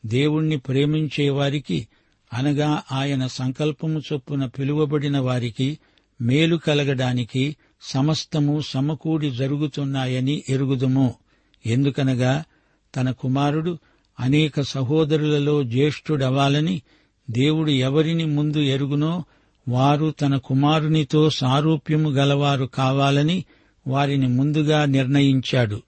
దేవుణ్ణి 0.05 0.57
ప్రేమించే 0.57 1.29
వారికి 1.29 1.87
అనగా 2.33 2.83
ఆయన 2.91 3.27
సంకల్పము 3.27 4.01
చొప్పున 4.13 4.45
పిలువబడిన 4.45 5.19
వారికి 5.19 5.77
మేలు 6.21 6.55
కలగడానికి 6.55 7.55
సమస్తము 7.81 8.61
సమకూడి 8.61 9.31
జరుగుతున్నాయని 9.31 10.43
ఎరుగుదుము. 10.49 11.15
ఎందుకనగా 11.65 12.43
తన 12.95 13.11
కుమారుడు 13.11 13.77
అనేక 14.19 14.61
సహోదరులలో 14.61 15.63
జ్యేష్ఠుడవాలని 15.63 16.81
దేవుడు 17.29 17.71
ఎవరిని 17.71 18.25
ముందు 18.25 18.57
ఎరుగునో 18.57 19.23
వారు 19.67 20.13
తన 20.21 20.37
కుమారునితో 20.37 21.29
సారూప్యము 21.29 22.09
గలవారు 22.09 22.65
కావాలని 22.65 23.45
వారిని 23.87 24.27
ముందుగా 24.27 24.85
నిర్ణయించాడు. 24.85 25.81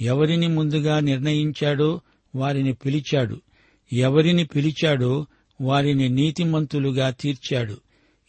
ఎవరిని 0.00 0.48
ముందుగా 0.48 1.00
నిర్ణయించాడో 1.00 2.00
వారిని 2.34 2.72
పిలిచాడు. 2.72 3.40
ఎవరిని 3.92 4.44
పిలిచాడో 4.44 5.26
వారిని 5.60 6.08
నీతిమంతులుగా 6.08 7.10
తీర్చాడు. 7.10 7.76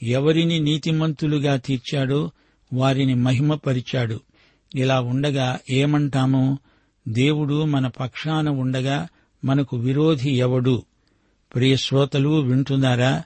ఎవరిని 0.03 0.59
నీతిమంతులుగా 0.59 1.55
తీర్చాడో 1.55 2.31
వారిని 2.73 3.15
మహిమపరిచాడు. 3.15 4.19
ఇలా 4.75 5.01
ఉండగా 5.01 5.59
ఏమంటాము? 5.69 6.57
దేవుడు 7.07 7.65
మన 7.65 7.88
పక్షాన 7.88 8.49
ఉండగా 8.49 9.07
మనకు 9.45 9.77
విరోధి 9.77 10.31
ఎవడు? 10.31 10.83
ప్రియ 11.55 11.75
శ్రోతలు 11.75 12.29
వింటున్నారా? 12.29 13.23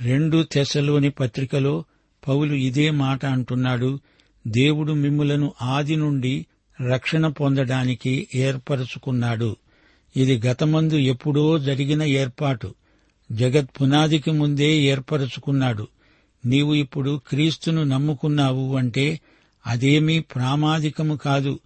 రెండు 0.00 0.42
తెశలోని 0.42 1.10
పత్రికలో 1.10 1.84
పౌలు 2.28 2.54
ఇదే 2.54 2.90
మాట 2.90 3.26
అంటున్నాడు. 3.26 3.98
దేవుడు 4.46 4.92
మిమ్ములను 4.92 5.52
ఆది 5.62 5.96
నుండి 5.96 6.46
రక్షణ 6.90 7.26
పొందడానికి 7.28 8.28
ఏర్పరచుకున్నాడు. 8.34 9.56
ఇది 10.16 10.38
గతమందు 10.46 10.94
ఎప్పుడో 10.94 11.58
జరిగిన 11.58 12.02
ఏర్పాటు. 12.02 12.74
జగత్ 13.32 13.70
పునాదికి 13.80 14.30
ముందే 14.30 14.76
ఏర్పరచుకున్నాడు. 14.76 15.88
నీవు 16.44 16.74
ఇప్పుడు 16.74 17.20
క్రీస్తును 17.28 17.84
నమ్ముకున్నావు 17.84 18.76
అంటే 18.76 19.20
అదేమీ 19.66 20.20
ప్రామాదికము 20.20 21.16
కాదు. 21.16 21.60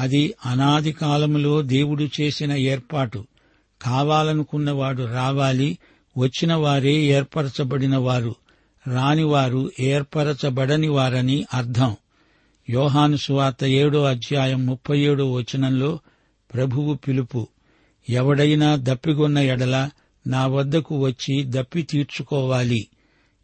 అది 0.00 0.34
అనాది 0.46 0.92
కాలములో 0.92 1.62
దేవుడు 1.62 2.08
చేసిన 2.20 2.52
ఏర్పాటు. 2.52 3.26
కావాలనుకున్నవాడు 3.82 5.02
రావాలి 5.02 5.78
వచ్చిన 6.18 6.54
వారే 6.54 6.92
ఏర్పరచబడిన 6.92 7.96
వారు 7.96 8.34
రానివారు 8.86 9.70
ఏర్పరచబడని 9.80 10.88
వారని 10.88 11.46
అర్థం. 11.54 11.96
యోహాను 12.70 13.16
సువార్త 13.16 13.64
ఏడో 13.64 14.04
అధ్యాయం 14.04 14.66
ముప్పై 14.66 15.00
ఏడో 15.00 15.32
వచనంలో 15.32 15.98
ప్రభువు 16.54 16.94
పిలుపు. 16.94 17.48
ఎవడైనా 18.10 18.76
దప్పిగొన్న 18.80 19.38
ఎడల 19.38 19.90
నా 20.26 20.46
వద్దకు 20.46 20.98
వచ్చి 20.98 21.44
దప్పి 21.46 21.82
తీర్చుకోవాలి. 21.82 22.88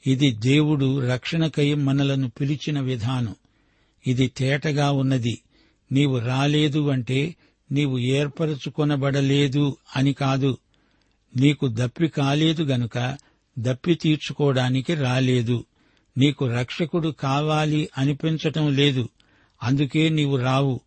ఇది 0.06 0.30
దేవుడు 0.30 1.08
రక్షణకై 1.08 1.74
మనలను 1.74 2.30
పిలిచిన 2.40 2.80
విధానం. 2.80 3.34
ఇది 4.06 4.28
తేటగా 4.28 4.90
ఉన్నది. 4.90 5.40
నీవు 5.92 6.18
రాలేదు 6.18 6.88
అంటే 6.88 7.36
నీవు 7.72 7.98
ఏర్పరచుకొనబడలేదు 7.98 9.76
అని 9.96 10.12
కాదు. 10.12 10.58
నీకు 11.36 11.68
దప్పి 11.68 12.08
కాలేదు 12.08 12.62
గనుక 12.62 13.18
దప్పి 13.58 13.94
తీర్చుకోవడానికి 13.94 14.94
రాలేదు. 14.94 15.64
నీకు 16.18 16.46
రక్షకుడు 16.46 17.08
కావాలి 17.08 17.88
అనిపించటం 17.98 18.76
లేదు. 18.76 19.08
అందుకే 19.62 20.08
నీవు 20.08 20.36
రావు. 20.36 20.80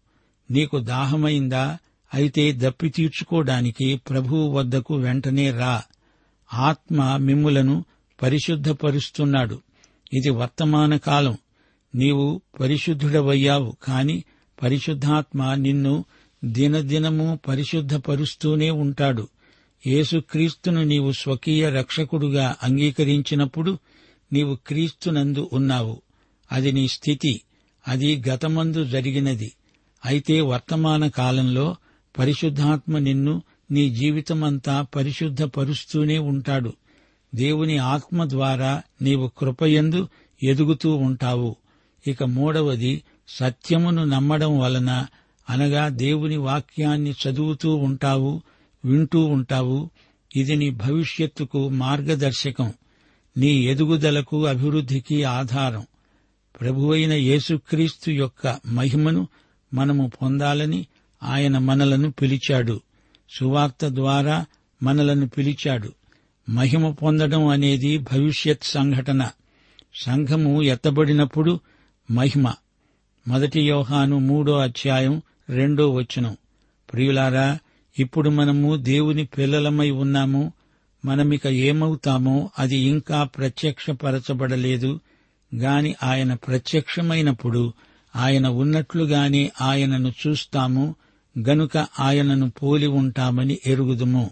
నీకు 0.51 0.79
దాహమైందా? 0.79 1.77
అయితే 2.13 2.51
దప్పి 2.51 2.89
తీర్చుకోవడానికి 2.89 4.01
ప్రభువు 4.09 4.51
వద్దకు 4.51 4.95
వెంటనే 4.95 5.51
రా. 5.51 5.83
ఆత్మ 6.53 7.17
మిమ్ములను 7.17 7.85
పరిశుద్ధపరుస్తున్నాడు. 8.21 9.61
ఇది 10.13 10.29
వర్తమాన 10.29 10.97
కాలం. 10.97 11.37
నీవు 11.95 12.41
పరిశుద్ధుడవయ్యావు 12.59 13.75
కాని 13.83 14.23
పరిశుద్ధాత్మ 14.63 15.53
నిన్ను 15.53 16.05
దినదినము 16.43 17.39
పరిశుద్ధపరుస్తూనే 17.47 18.69
ఉంటాడు. 18.69 19.27
యేసుక్రీస్తును 19.87 20.83
నీవు 20.83 21.11
స్వకీయ 21.11 21.69
రక్షకుడుగా 21.69 22.55
అంగీకరించినప్పుడు 22.63 23.77
నీవు 24.33 24.57
క్రీస్తునందు 24.67 25.49
ఉన్నావు. 25.53 26.01
అది 26.51 26.71
నీ 26.71 26.87
స్థితి. 26.87 27.41
అది 27.87 28.23
గతమందు 28.29 28.85
జరిగినది. 28.85 29.51
అయితే 30.05 30.41
వర్తమాన 30.41 31.07
కాలంలో 31.07 31.75
పరిశుద్ధాత్మ 32.19 32.97
నిన్ను 32.97 33.43
నీ 33.71 33.89
జీవితమంతా 33.89 34.81
పరిశుద్ధపరుస్తూనే 34.81 36.17
ఉంటాడు. 36.17 36.73
దేవుని 37.35 37.77
ఆత్మ 37.77 38.29
ద్వారా 38.29 38.81
నీవు 39.01 39.31
కృపయందు 39.37 40.07
ఎదుగుతూ 40.43 40.95
ఉంటావు. 40.95 41.55
ఇక 42.07 42.23
మూడవది 42.23 43.03
సత్యమును 43.27 44.03
నమ్మడం 44.03 44.59
వలన 44.59 45.05
అనగా 45.49 45.87
దేవుని 45.87 46.37
వాక్యాన్ని 46.37 47.11
చదువుతూ 47.11 47.75
ఉంటావు 47.75 48.41
వింటూ 48.85 49.25
ఉంటావు. 49.25 49.89
ఇది 50.35 50.55
నీ 50.55 50.69
భవిష్యత్తుకు 50.69 51.69
మార్గదర్శకం. 51.69 52.73
నీ 53.37 53.47
ఎదుగుదలకు 53.47 54.45
అభివృద్ధికి 54.45 55.23
ఆధారం. 55.23 55.85
ప్రభువైన 56.61 57.13
యేసుక్రీస్తు 57.13 58.11
యొక్క 58.11 58.59
మహిమను 58.65 59.27
మనము 59.73 60.11
పొందాలని 60.21 60.87
ఆయన 61.23 61.57
మనలను 61.57 62.11
పిలిచాడు. 62.11 62.81
సువార్త 63.37 63.87
ద్వారా 63.87 64.45
మనలను 64.83 65.29
పిలిచాడు. 65.29 65.93
మహిమ 66.49 66.91
పొందడం 66.91 67.47
అనేది 67.47 67.97
భవిష్యత్ 67.97 68.63
సంఘటన. 68.63 69.29
సంఘము 69.95 70.63
ఎత్తబడినప్పుడు 70.63 71.59
మహిమ. 72.11 72.53
మొదటి 73.27 73.61
యోహాను 73.61 74.19
మూడో 74.19 74.57
అధ్యాయం 74.57 75.21
రెండో 75.49 75.89
వచనం. 75.89 76.37
ప్రియులారా 76.93 77.59
ఇప్పుడు 77.99 78.29
మనము 78.29 78.75
దేవుని 78.75 79.25
పిల్లలమై 79.25 79.89
ఉన్నాము. 79.89 80.53
మనమిక 81.05 81.47
ఏమవుతామో 81.47 82.51
అది 82.59 82.77
ఇంకా 82.77 83.23
ప్రత్యక్షపరచబడలేదు. 83.23 84.99
గాని 85.55 85.95
ఆయన 86.03 86.33
ప్రత్యక్షమైనప్పుడు 86.33 87.73
ఆయన 88.15 88.47
ఉన్నట్లుగానే 88.47 89.51
ఆయనను 89.61 90.13
చూస్తాము. 90.27 90.95
గనుక 91.39 91.77
ఆయనను 91.99 92.49
పోలి 92.49 92.87
ఉంటామని 92.87 93.59
ఎరుగుదుము. 93.65 94.31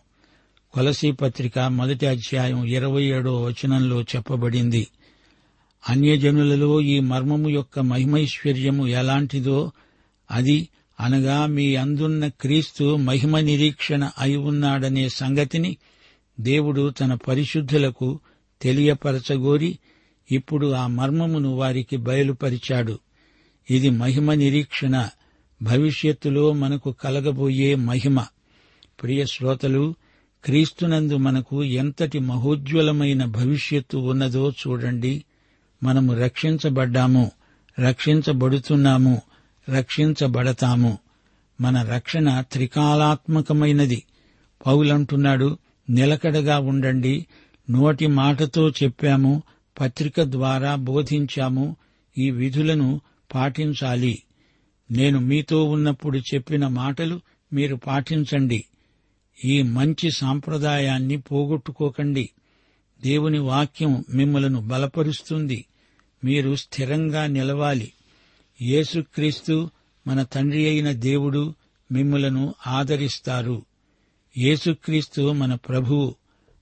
కొలసీ 0.77 1.11
పత్రిక 1.11 1.59
మొదటి 1.59 2.05
అధ్యాయం 2.05 2.65
ఇరవై 2.65 3.03
ఏడో 3.03 3.41
వచనంలో 3.41 4.01
చెప్పబడింది. 4.01 4.87
అన్యజనులలో 5.89 6.81
ఈ 6.81 6.99
మర్మము 6.99 7.49
యొక్క 7.49 7.79
మహిమైశ్వర్యము 7.79 8.87
ఎలాంటిదో 8.87 9.71
అది 10.31 10.69
అనగా 10.99 11.45
మీ 11.45 11.75
అందున్న 11.75 12.27
క్రీస్తు 12.27 12.95
మహిమ 12.95 13.39
నిరీక్షణ 13.39 14.09
అయి 14.19 14.35
ఉన్నాడనే 14.35 15.09
సంగతిని 15.09 15.77
దేవుడు 16.39 16.89
తన 16.89 17.13
పరిశుద్ధులకు 17.13 18.19
తెలియపరచగోరి 18.61 19.79
ఇప్పుడు 20.31 20.71
ఆ 20.71 20.87
మర్మమును 20.87 21.49
వారికి 21.49 21.97
బయలుపరిచాడు. 21.97 22.99
ఇది 23.69 23.89
మహిమ 23.89 24.33
నిరీక్షణ. 24.33 25.09
భవిష్యత్తులో 25.61 26.53
మనకు 26.53 26.91
కలగబోయే 26.91 27.75
మహిమ. 27.75 28.25
ప్రియ 29.03 29.25
శ్రోతలు 29.25 29.95
క్రీస్తునందు 30.47 31.17
మనకు 31.17 31.63
ఎంతటి 31.63 32.19
మహోజ్వలమైన 32.19 33.25
భవిష్యత్తు 33.25 33.97
ఉన్నదో 33.97 34.49
చూడండి. 34.49 35.23
మనము 35.83 36.13
రక్షించబడ్డాము 36.13 37.31
రక్షించబడుతున్నాము 37.79 39.21
రక్షించబడతాము. 39.69 40.97
మన 41.61 41.83
రక్షణ 41.83 42.41
త్రికాలాత్మకమైనది. 42.41 44.03
పౌలంటున్నాడు 44.67 45.57
నిలకడగా 45.89 46.59
ఉండండి. 46.59 47.25
నోటి 47.69 48.07
మాటతో 48.07 48.69
చెప్పాము 48.69 49.43
పత్రిక 49.79 50.21
ద్వారా 50.21 50.75
బోధించాము 50.75 51.75
ఈ 52.17 52.31
విధులను 52.31 53.01
పాటించాలి. 53.35 54.23
నేను 54.91 55.19
మీతో 55.19 55.63
ఉన్నప్పుడు 55.63 56.17
చెప్పిన 56.17 56.67
మాటలు 56.67 57.21
మీరు 57.53 57.75
పాటించండి. 57.75 58.65
ఈ 59.45 59.61
మంచి 59.61 60.11
సాంప్రదాయాన్ని 60.11 61.17
పోగొట్టుకోకండి. 61.17 62.29
దేవుని 63.01 63.39
వాక్యం 63.39 64.05
మిమ్మలను 64.09 64.61
బలపరుస్తుంది. 64.61 65.65
మీరు 66.23 66.55
స్థిరంగా 66.55 67.27
నిలవాలి. 67.27 67.93
యేసుక్రీస్తు 68.61 69.69
మన 70.07 70.23
తండ్రి 70.23 70.67
అయిన 70.67 70.91
దేవుడు 70.91 71.53
మిమ్మలను 71.91 72.55
ఆదరిస్తారు. 72.67 73.65
యేసుక్రీస్తు 74.37 75.31
మన 75.31 75.55
ప్రభువు. 75.55 76.15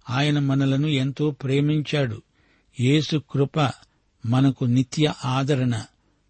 ఆయన 0.10 0.40
మనలను 0.40 0.88
ఎంతో 0.88 1.32
ప్రేమించాడు. 1.32 2.22
యేసు 2.80 3.22
కృప 3.32 3.72
మనకు 4.26 4.66
నిత్య 4.66 5.14
ఆదరణ. 5.26 5.84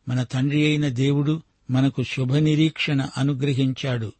మన 0.10 0.24
తండ్రి 0.24 0.66
అయిన 0.66 0.88
దేవుడు 0.88 1.42
మనకు 1.72 2.04
శుభ 2.04 2.34
నిరీక్షణ 2.34 3.08
అనుగ్రహించాడు. 3.18 4.12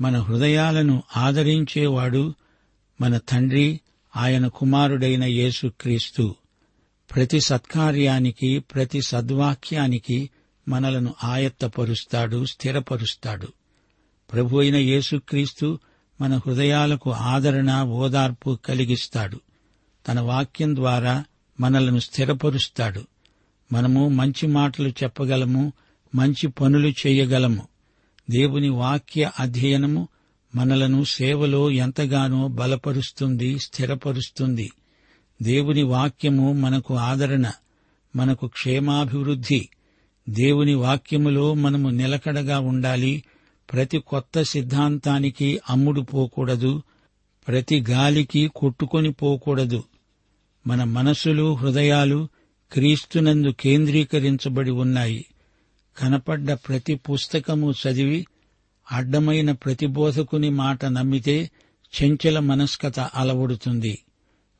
మన 0.00 0.18
హృదయాలను 0.18 1.02
ఆదరించేవాడు 1.16 2.34
మన 3.00 3.18
తండ్రి 3.18 3.80
ఆయన 4.16 4.46
కుమారుడైన 4.46 5.24
యేసుక్రీస్తు. 5.24 6.34
ప్రతి 7.14 7.40
సత్కార్యానికి 7.40 8.58
ప్రతి 8.58 9.02
సద్వాక్యానికి 9.02 10.30
మనలను 10.68 11.14
ఆయత్తపరుస్తాడు 11.24 12.44
స్థిరపరుస్తాడు. 12.44 13.48
ప్రభు 14.32 14.58
అయిన 14.58 14.76
యేసుక్రీస్తు 14.76 15.78
మన 16.20 16.36
హృదయాలకు 16.36 17.10
ఆదరణ 17.10 17.82
ఓదార్పు 17.82 18.58
కలిగిస్తాడు. 18.64 19.40
తన 20.08 20.20
వాక్యం 20.20 20.76
ద్వారా 20.76 21.24
మనలను 21.60 21.98
స్థిరపరుస్తాడు. 21.98 23.04
మనము 23.72 24.08
మంచి 24.08 24.46
మాటలు 24.46 24.88
చెప్పగలము 24.88 25.72
మంచి 26.14 26.46
పనులు 26.46 26.88
చేయగలము. 26.88 27.68
దేవుని 28.30 28.68
వాక్య 28.68 29.30
అధ్యయనము 29.40 30.08
మనలను 30.54 31.04
సేవలో 31.04 31.70
ఎంతగానో 31.70 32.48
బలపరుస్తుంది 32.48 33.58
స్థిరపరుస్తుంది. 33.58 34.70
దేవుని 35.42 35.82
వాక్యము 35.82 36.52
మనకు 36.52 36.94
ఆదరణ 36.94 37.50
మనకు 38.16 38.46
క్షేమాభివృద్ధి. 38.46 39.68
దేవుని 40.28 40.74
వాక్యములో 40.74 41.54
మనము 41.54 41.88
నిలకడగా 41.88 42.58
ఉండాలి. 42.58 43.24
ప్రతి 43.72 43.98
కొత్త 43.98 44.42
సిద్ధాంతానికి 44.42 45.60
అమ్ముడు 45.70 46.00
పోకూడదు. 46.00 46.82
ప్రతి 47.48 47.84
గాలికి 47.90 48.50
కొట్టుకొని 48.56 49.12
పోకూడదు. 49.12 49.84
మన 50.66 50.84
మనసులు 50.84 51.54
హృదయాలు 51.54 52.28
క్రీస్తునందు 52.72 53.48
కేంద్రీకరించబడి 53.60 54.70
ఉన్నాయి. 54.70 55.24
కనపడ్డ 55.98 56.52
ప్రతి 56.52 56.94
పుస్తకము 56.94 57.70
చదివి 57.70 58.26
అడ్డమైన 58.92 59.52
ప్రతి 59.52 59.86
బోధకుని 59.86 60.50
మాట 60.50 60.84
నమ్మితే 60.84 61.50
చెంచల 62.02 62.38
మనస్కత 62.38 63.00
అలవడుతుంది. 63.00 63.98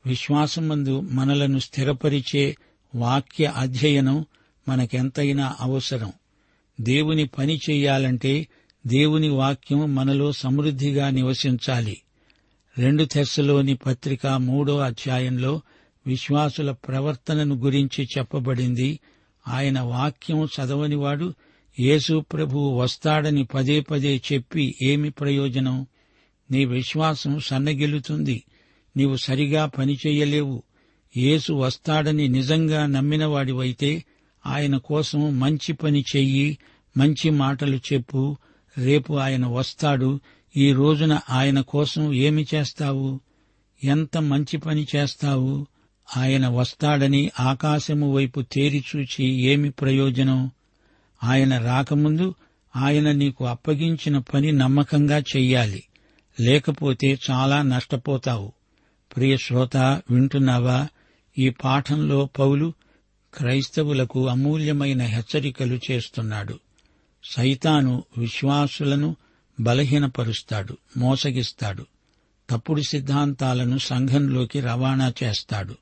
విశ్వాసమందు 0.07 1.01
మనలను 1.01 1.59
స్థిరపరిచే 1.59 2.57
వాక్య 2.95 3.47
అధ్యయనం 3.47 4.27
మనకెంతైనా 4.69 5.57
అవసరం. 5.61 6.13
దేవుని 6.81 7.27
పని 7.27 7.61
చెయ్యాలంటే 7.71 8.49
దేవుని 8.87 9.29
వాక్యం 9.29 9.95
మనలో 9.95 10.33
సమృద్ధిగా 10.33 11.11
నివసించాలి. 11.11 12.03
రెండు 12.79 13.05
తెస్సలోని 13.05 13.77
పత్రిక 13.77 14.27
మూడో 14.27 14.79
అధ్యాయంలో 14.79 15.61
విశ్వాసుల 16.07 16.71
ప్రవర్తనను 16.71 17.55
గురించి 17.55 18.09
చెప్పబడింది. 18.19 19.01
ఆయన 19.49 19.81
వాక్యం 19.81 20.45
చదవనివాడు 20.45 21.35
యేసు 21.81 22.25
ప్రభువు 22.33 22.77
వస్తాడని 22.77 23.45
పదే 23.45 23.81
పదే 23.81 24.23
చెప్పి 24.33 24.75
ఏమి 24.83 25.11
ప్రయోజనం? 25.11 25.87
నీ 26.51 26.65
విశ్వాసం 26.65 27.41
సన్నగిల్లుతుంది 27.41 28.45
నీవు 28.97 29.17
సరిగా 29.17 29.67
పనిచేయలేవు 29.67 30.63
యేసు 31.17 31.53
వస్తాడని 31.53 32.29
నిజంగా 32.29 32.87
నమ్మినవాడివైతే 32.87 34.05
ఆయన 34.47 34.77
కోసం 34.77 35.41
మంచి 35.41 35.73
పని 35.73 36.05
చెయ్యి 36.17 36.59
మంచి 36.97 37.31
మాటలు 37.31 37.77
చెప్పు. 37.77 38.37
రేపు 38.79 39.13
ఆయన 39.15 39.47
వస్తాడు 39.47 40.21
ఈ 40.57 40.73
రోజున 40.73 41.21
ఆయన 41.31 41.61
కోసం 41.61 42.13
ఏమి 42.13 42.47
చేస్తావు? 42.55 43.21
ఎంత 43.85 44.19
మంచి 44.19 44.57
పని 44.57 44.87
చేస్తావు? 44.97 45.67
ఆయన 46.17 46.49
వస్తాడని 46.49 47.31
ఆకాశము 47.41 48.15
వైపు 48.15 48.41
తేరిచూచి 48.41 49.25
ఏమి 49.25 49.71
ప్రయోజనం? 49.71 50.51
ఆయన 51.25 51.59
రాకముందు 51.59 52.35
ఆయన 52.77 53.13
నీకు 53.13 53.47
అప్పగించిన 53.47 54.19
పని 54.19 54.53
నమ్మకంగా 54.53 55.19
చెయ్యాలి. 55.19 55.83
లేకపోతే 56.41 57.19
చాలా 57.31 57.63
నష్టపోతావు. 57.63 58.53
ప్రియ 59.17 59.37
శ్రోత 59.37 59.77
వింటున్నావా? 60.11 60.89
ఈ 61.39 61.49
పాఠంలో 61.49 62.29
పౌలు 62.39 62.73
క్రైస్తవులకు 63.35 64.29
అమూల్యమైన 64.29 65.03
హెచ్చరికలు 65.03 65.81
చేస్తున్నాడు. 65.91 66.59
సైతాను 67.25 68.05
విశ్వాసులను 68.19 69.17
బలహీనపరుస్తాడు 69.61 70.79
మోసగిస్తాడు. 70.97 71.87
తప్పుడు 72.51 72.81
సిద్ధాంతాలను 72.81 73.79
సంఘంలోకి 73.79 74.61
రవాణా 74.61 75.13
చేస్తాడు. 75.23 75.77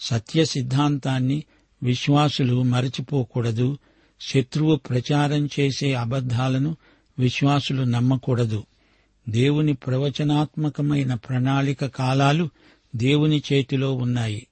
సత్య 0.00 0.44
సిద్ధాంతాన్ని 0.44 1.44
విశ్వాసులు 1.82 2.62
మరచిపోకూడదు. 2.62 3.78
శత్రువు 4.20 4.76
ప్రచారం 4.76 5.48
చేసే 5.60 5.94
అబద్ధాలను 5.94 6.76
విశ్వాసులు 7.18 7.82
నమ్మకూడదు. 7.82 8.64
దేవుని 9.28 9.72
ప్రవచనాత్మకమైన 9.72 11.14
ప్రణాళిక 11.14 11.86
కాలాలు 11.86 12.48
దేవుని 12.96 13.42
చేతిలో 13.52 13.92
ఉన్నాయి. 13.92 14.46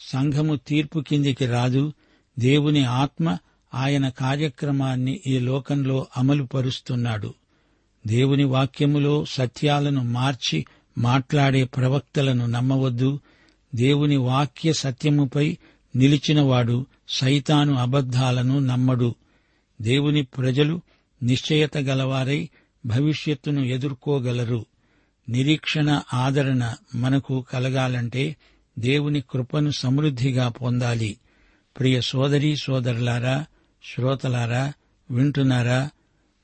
సంఘము 0.00 0.56
తీర్పు 0.56 1.00
కిందికి 1.00 1.46
రాదు. 1.46 1.92
దేవుని 2.38 2.84
ఆత్మ 2.84 3.38
ఆయన 3.74 4.08
కార్యక్రమాన్ని 4.08 5.20
ఈ 5.26 5.38
లోకంలో 5.38 6.06
అమలు 6.16 6.44
పరుస్తున్నాడు 6.44 7.34
దేవుని 8.06 8.44
వాక్యములో 8.44 9.24
సత్యాలను 9.24 10.04
మార్చి 10.04 10.66
మాట్లాడే 10.98 11.64
ప్రవక్తలను 11.64 12.46
నమ్మవద్దు. 12.46 13.20
దేవుని 13.74 14.16
వాక్య 14.16 14.72
సత్యముపై 14.72 15.58
నిలిచినవాడు 15.96 16.86
సైతాను 17.08 17.74
అబద్ధాలను 17.74 18.58
నమ్మడు. 18.58 19.14
దేవుని 19.82 20.22
ప్రజలు 20.22 20.80
నిశ్చయత 21.22 21.78
గలవారై 21.78 22.48
భవిష్యత్తును 22.86 23.60
ఎదుర్కోగలరు. 23.60 24.66
నిరీక్షణ 25.28 26.00
ఆదరణ 26.14 26.74
మనకు 26.94 27.44
కలగాలంటే 27.52 28.36
దేవుని 28.78 29.20
కృపను 29.20 29.70
సమృద్ధిగా 29.70 30.48
పొందాలి. 30.48 31.16
ప్రియ 31.78 32.00
సోదరీ 32.00 32.56
సోదరులారా 32.56 33.44
శ్రోతలారా 33.94 34.72
వింటున్నారా? 35.10 35.90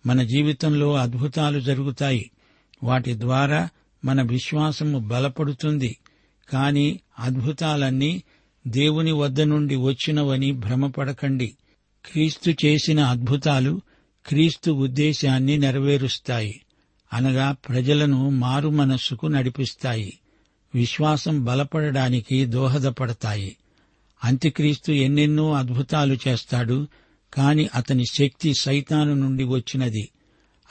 మన 0.07 0.23
జీవితంలో 0.23 0.95
అద్భుతాలు 0.95 1.61
జరుగుతాయి. 1.61 2.31
వాటి 2.83 3.21
ద్వారా 3.21 3.69
మన 4.05 4.23
విశ్వాసము 4.23 4.99
బలపడుతుంది. 4.99 5.99
కాని 6.53 7.01
అద్భుతాలన్నీ 7.19 8.23
దేవుని 8.67 9.13
వద్ద 9.13 9.41
నుండి 9.41 9.77
వచ్చినవని 9.77 10.53
భ్రమపడకండి. 10.53 11.55
క్రీస్తు 12.05 12.55
చేసిన 12.65 13.01
అద్భుతాలు 13.01 13.81
క్రీస్తు 14.27 14.71
ఉద్దేశాన్ని 14.71 15.59
నెరవేరుస్తాయి. 15.59 16.61
అనగా 17.13 17.53
ప్రజలను 17.53 18.31
మారు 18.31 18.69
మనస్సుకు 18.69 19.27
నడిపిస్తాయి. 19.27 20.19
విశ్వాసం 20.75 21.45
బలపడడానికి 21.45 22.47
దోహదపడతాయి. 22.47 23.57
అంత్యక్రీస్తు 24.25 24.93
ఎన్నెన్నో 24.93 25.53
అద్భుతాలు 25.53 26.19
చేస్తాడు 26.29 26.89
కాని 27.35 27.69
అతని 27.75 28.05
శక్తి 28.13 28.55
సైతాను 28.61 29.15
నుండి 29.15 29.45
వచ్చినది. 29.45 30.09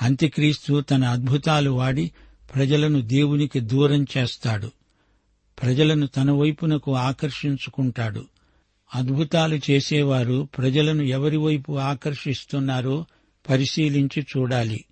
అంత్యక్రీస్తు 0.02 0.82
తన 0.82 1.04
అద్భుతాలు 1.04 1.70
వాడి 1.70 2.12
ప్రజలను 2.56 3.02
దేవునికి 3.02 3.60
దూరం 3.60 4.06
చేస్తాడు. 4.18 4.72
ప్రజలను 5.62 6.08
తన 6.08 6.32
వైపునకు 6.32 6.96
ఆకర్షించుకుంటాడు. 6.96 8.26
అద్భుతాలు 8.96 9.60
చేసేవారు 9.70 10.48
ప్రజలను 10.58 11.04
ఎవరి 11.04 11.38
వైపు 11.38 11.78
ఆకర్షిస్తున్నారో 11.78 13.06
పరిశీలించి 13.50 14.22
చూడాలి. 14.22 14.86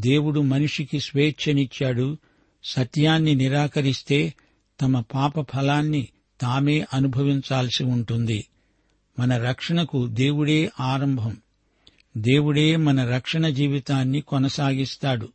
దేవుడు 0.00 0.40
మనిషికి 0.40 1.00
స్వేచ్ఛనిచ్చాడు. 1.00 2.16
సత్యాన్ని 2.64 3.34
నిరాకరిస్తే 3.34 4.34
తమ 4.80 5.00
పాప 5.00 5.40
ఫలాన్ని 5.40 6.08
తామే 6.40 6.86
అనుభవించాల్సి 6.92 7.84
ఉంటుంది. 7.84 8.46
మన 9.18 9.38
రక్షణకు 9.38 10.06
దేవుడే 10.06 10.70
ఆరంభం. 10.80 11.36
దేవుడే 12.16 12.76
మన 12.76 13.04
రక్షణ 13.04 13.48
జీవితాన్ని 13.48 14.20
కొనసాగిస్తాడు. 14.20 15.28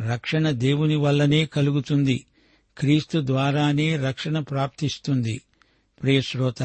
రక్షణ 0.00 0.50
దేవుని 0.50 0.96
వల్లనే 0.96 1.46
కలుగుతుంది. 1.46 2.24
క్రీస్తు 2.78 3.26
ద్వారానే 3.26 3.96
రక్షణ 3.96 4.40
ప్రాప్తిస్తుంది. 4.40 5.40
ప్రియశ్రోత 6.02 6.62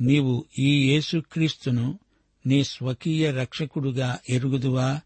నీవు 0.00 0.44
ఈ 0.58 0.92
యేసుక్రీస్తును 0.92 1.98
నీ 2.46 2.64
స్వకీయ 2.64 3.30
రక్షకుడుగా 3.30 4.18
ఎరుగుదువా? 4.30 5.00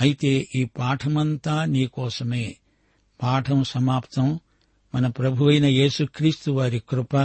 అయితే 0.00 0.48
ఈ 0.54 0.64
పాఠమంతా 0.64 1.64
నీకోసమే 1.64 2.56
పాఠం 3.22 3.64
సమాప్తం. 3.64 4.40
మన 4.94 5.06
ప్రభువైన 5.06 5.64
యేసుక్రీస్తు 5.64 6.50
వారి 6.50 6.82
కృప 6.88 7.16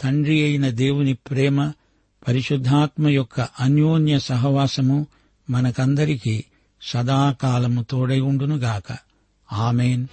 తండ్రి 0.00 0.44
అయిన 0.44 0.70
దేవుని 0.70 1.14
ప్రేమ 1.14 1.72
పరిశుద్ధాత్మ 2.28 3.08
యొక్క 3.08 3.40
అన్యోన్య 3.40 4.18
సహవాసము 4.18 5.06
మనకందరికీ 5.50 6.44
సదాకాలము 6.82 7.82
తోడై 7.82 8.20
ఉండునుగాక. 8.20 8.98
ఆమెన్. 9.52 10.06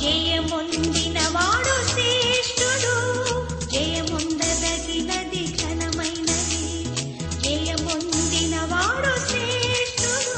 జయముందిన 0.00 1.18
వాడు 1.32 1.74
శ్రేష్ఠుడు 1.88 2.94
జయముందదగినది 3.72 5.42
ఘనమైనది. 5.56 6.62
జయముందిన 7.40 8.54
వాడు 8.72 9.12
శ్రేష్ఠుడు 9.28 10.36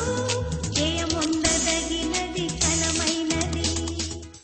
జయముందదగినది 0.70 2.46
ఘనమైనది. 2.48 3.66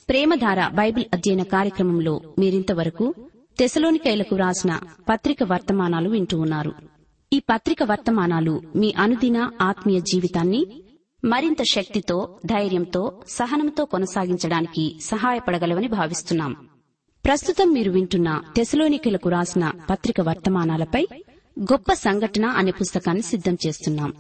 ప్రేమధార 0.09 0.69
బైబిల్ 0.69 1.05
అధ్యయన 1.15 1.43
కార్యక్రమంలో 1.43 2.21
మీరింతవరకు 2.39 3.15
తెసలోనికైలకు 3.59 4.37
రాసిన 4.37 4.81
పత్రిక 5.09 5.43
వర్తమానాలు 5.43 6.09
వింటూ 6.11 6.39
ఉన్నారు. 6.39 6.73
ఈ 7.33 7.39
పత్రిక 7.39 7.83
వర్తమానాలు 7.83 8.63
మీ 8.77 8.95
అనుదిన 8.99 9.51
ఆత్మీయ 9.61 10.01
జీవితాన్ని 10.01 10.67
మరింత 11.25 11.63
శక్తితో 11.71 12.39
ధైర్యంతో 12.47 13.23
సహనంతో 13.29 13.85
కొనసాగించడానికి 13.85 14.99
సహాయపడగలవని 15.01 15.89
భావిస్తున్నాం. 15.89 16.53
ప్రస్తుతం 17.25 17.73
మీరు 17.73 17.93
వింటున్న 17.93 18.43
తెసలోనికలకు 18.57 19.29
రాసిన 19.29 19.73
పత్రిక 19.91 20.21
వర్తమానాలపై 20.21 21.07
గొప్ప 21.61 21.93
సంఘటన 21.93 22.47
అనే 22.47 22.71
పుస్తకాన్ని 22.71 23.23
సిద్దం 23.23 23.57
చేస్తున్నాం. 23.67 24.15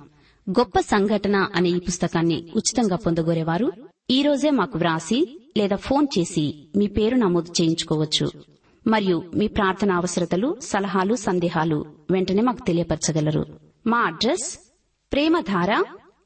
గొప్ప 0.51 0.81
సంఘటన 0.81 1.37
అనే 1.37 1.69
ఈ 1.69 1.79
పుస్తకాన్ని 1.79 2.53
ఉచితంగా 2.57 2.97
పొందగోరేవారు 2.97 3.73
ఈ 4.11 4.23
రోజే 4.23 4.51
మాకు 4.51 4.79
వ్రాసి 4.79 5.41
లేదా 5.57 5.77
ఫోన్ 5.77 6.07
చేసి 6.19 6.69
మీ 6.77 6.87
పేరు 6.87 7.17
నమోదు 7.17 7.53
చేయించుకోవచ్చు. 7.61 8.31
మరియు 8.87 9.31
మీ 9.35 9.47
ప్రార్థన 9.47 9.93
అవసరతలు 9.93 10.57
సలహాలు 10.63 11.15
సందేహాలు 11.15 11.85
వెంటనే 12.11 12.43
మాకు 12.43 12.67
తెలియపరచగలరు. 12.67 13.47
మా 13.87 13.99
address 13.99 14.59
Premadhara 15.13 15.85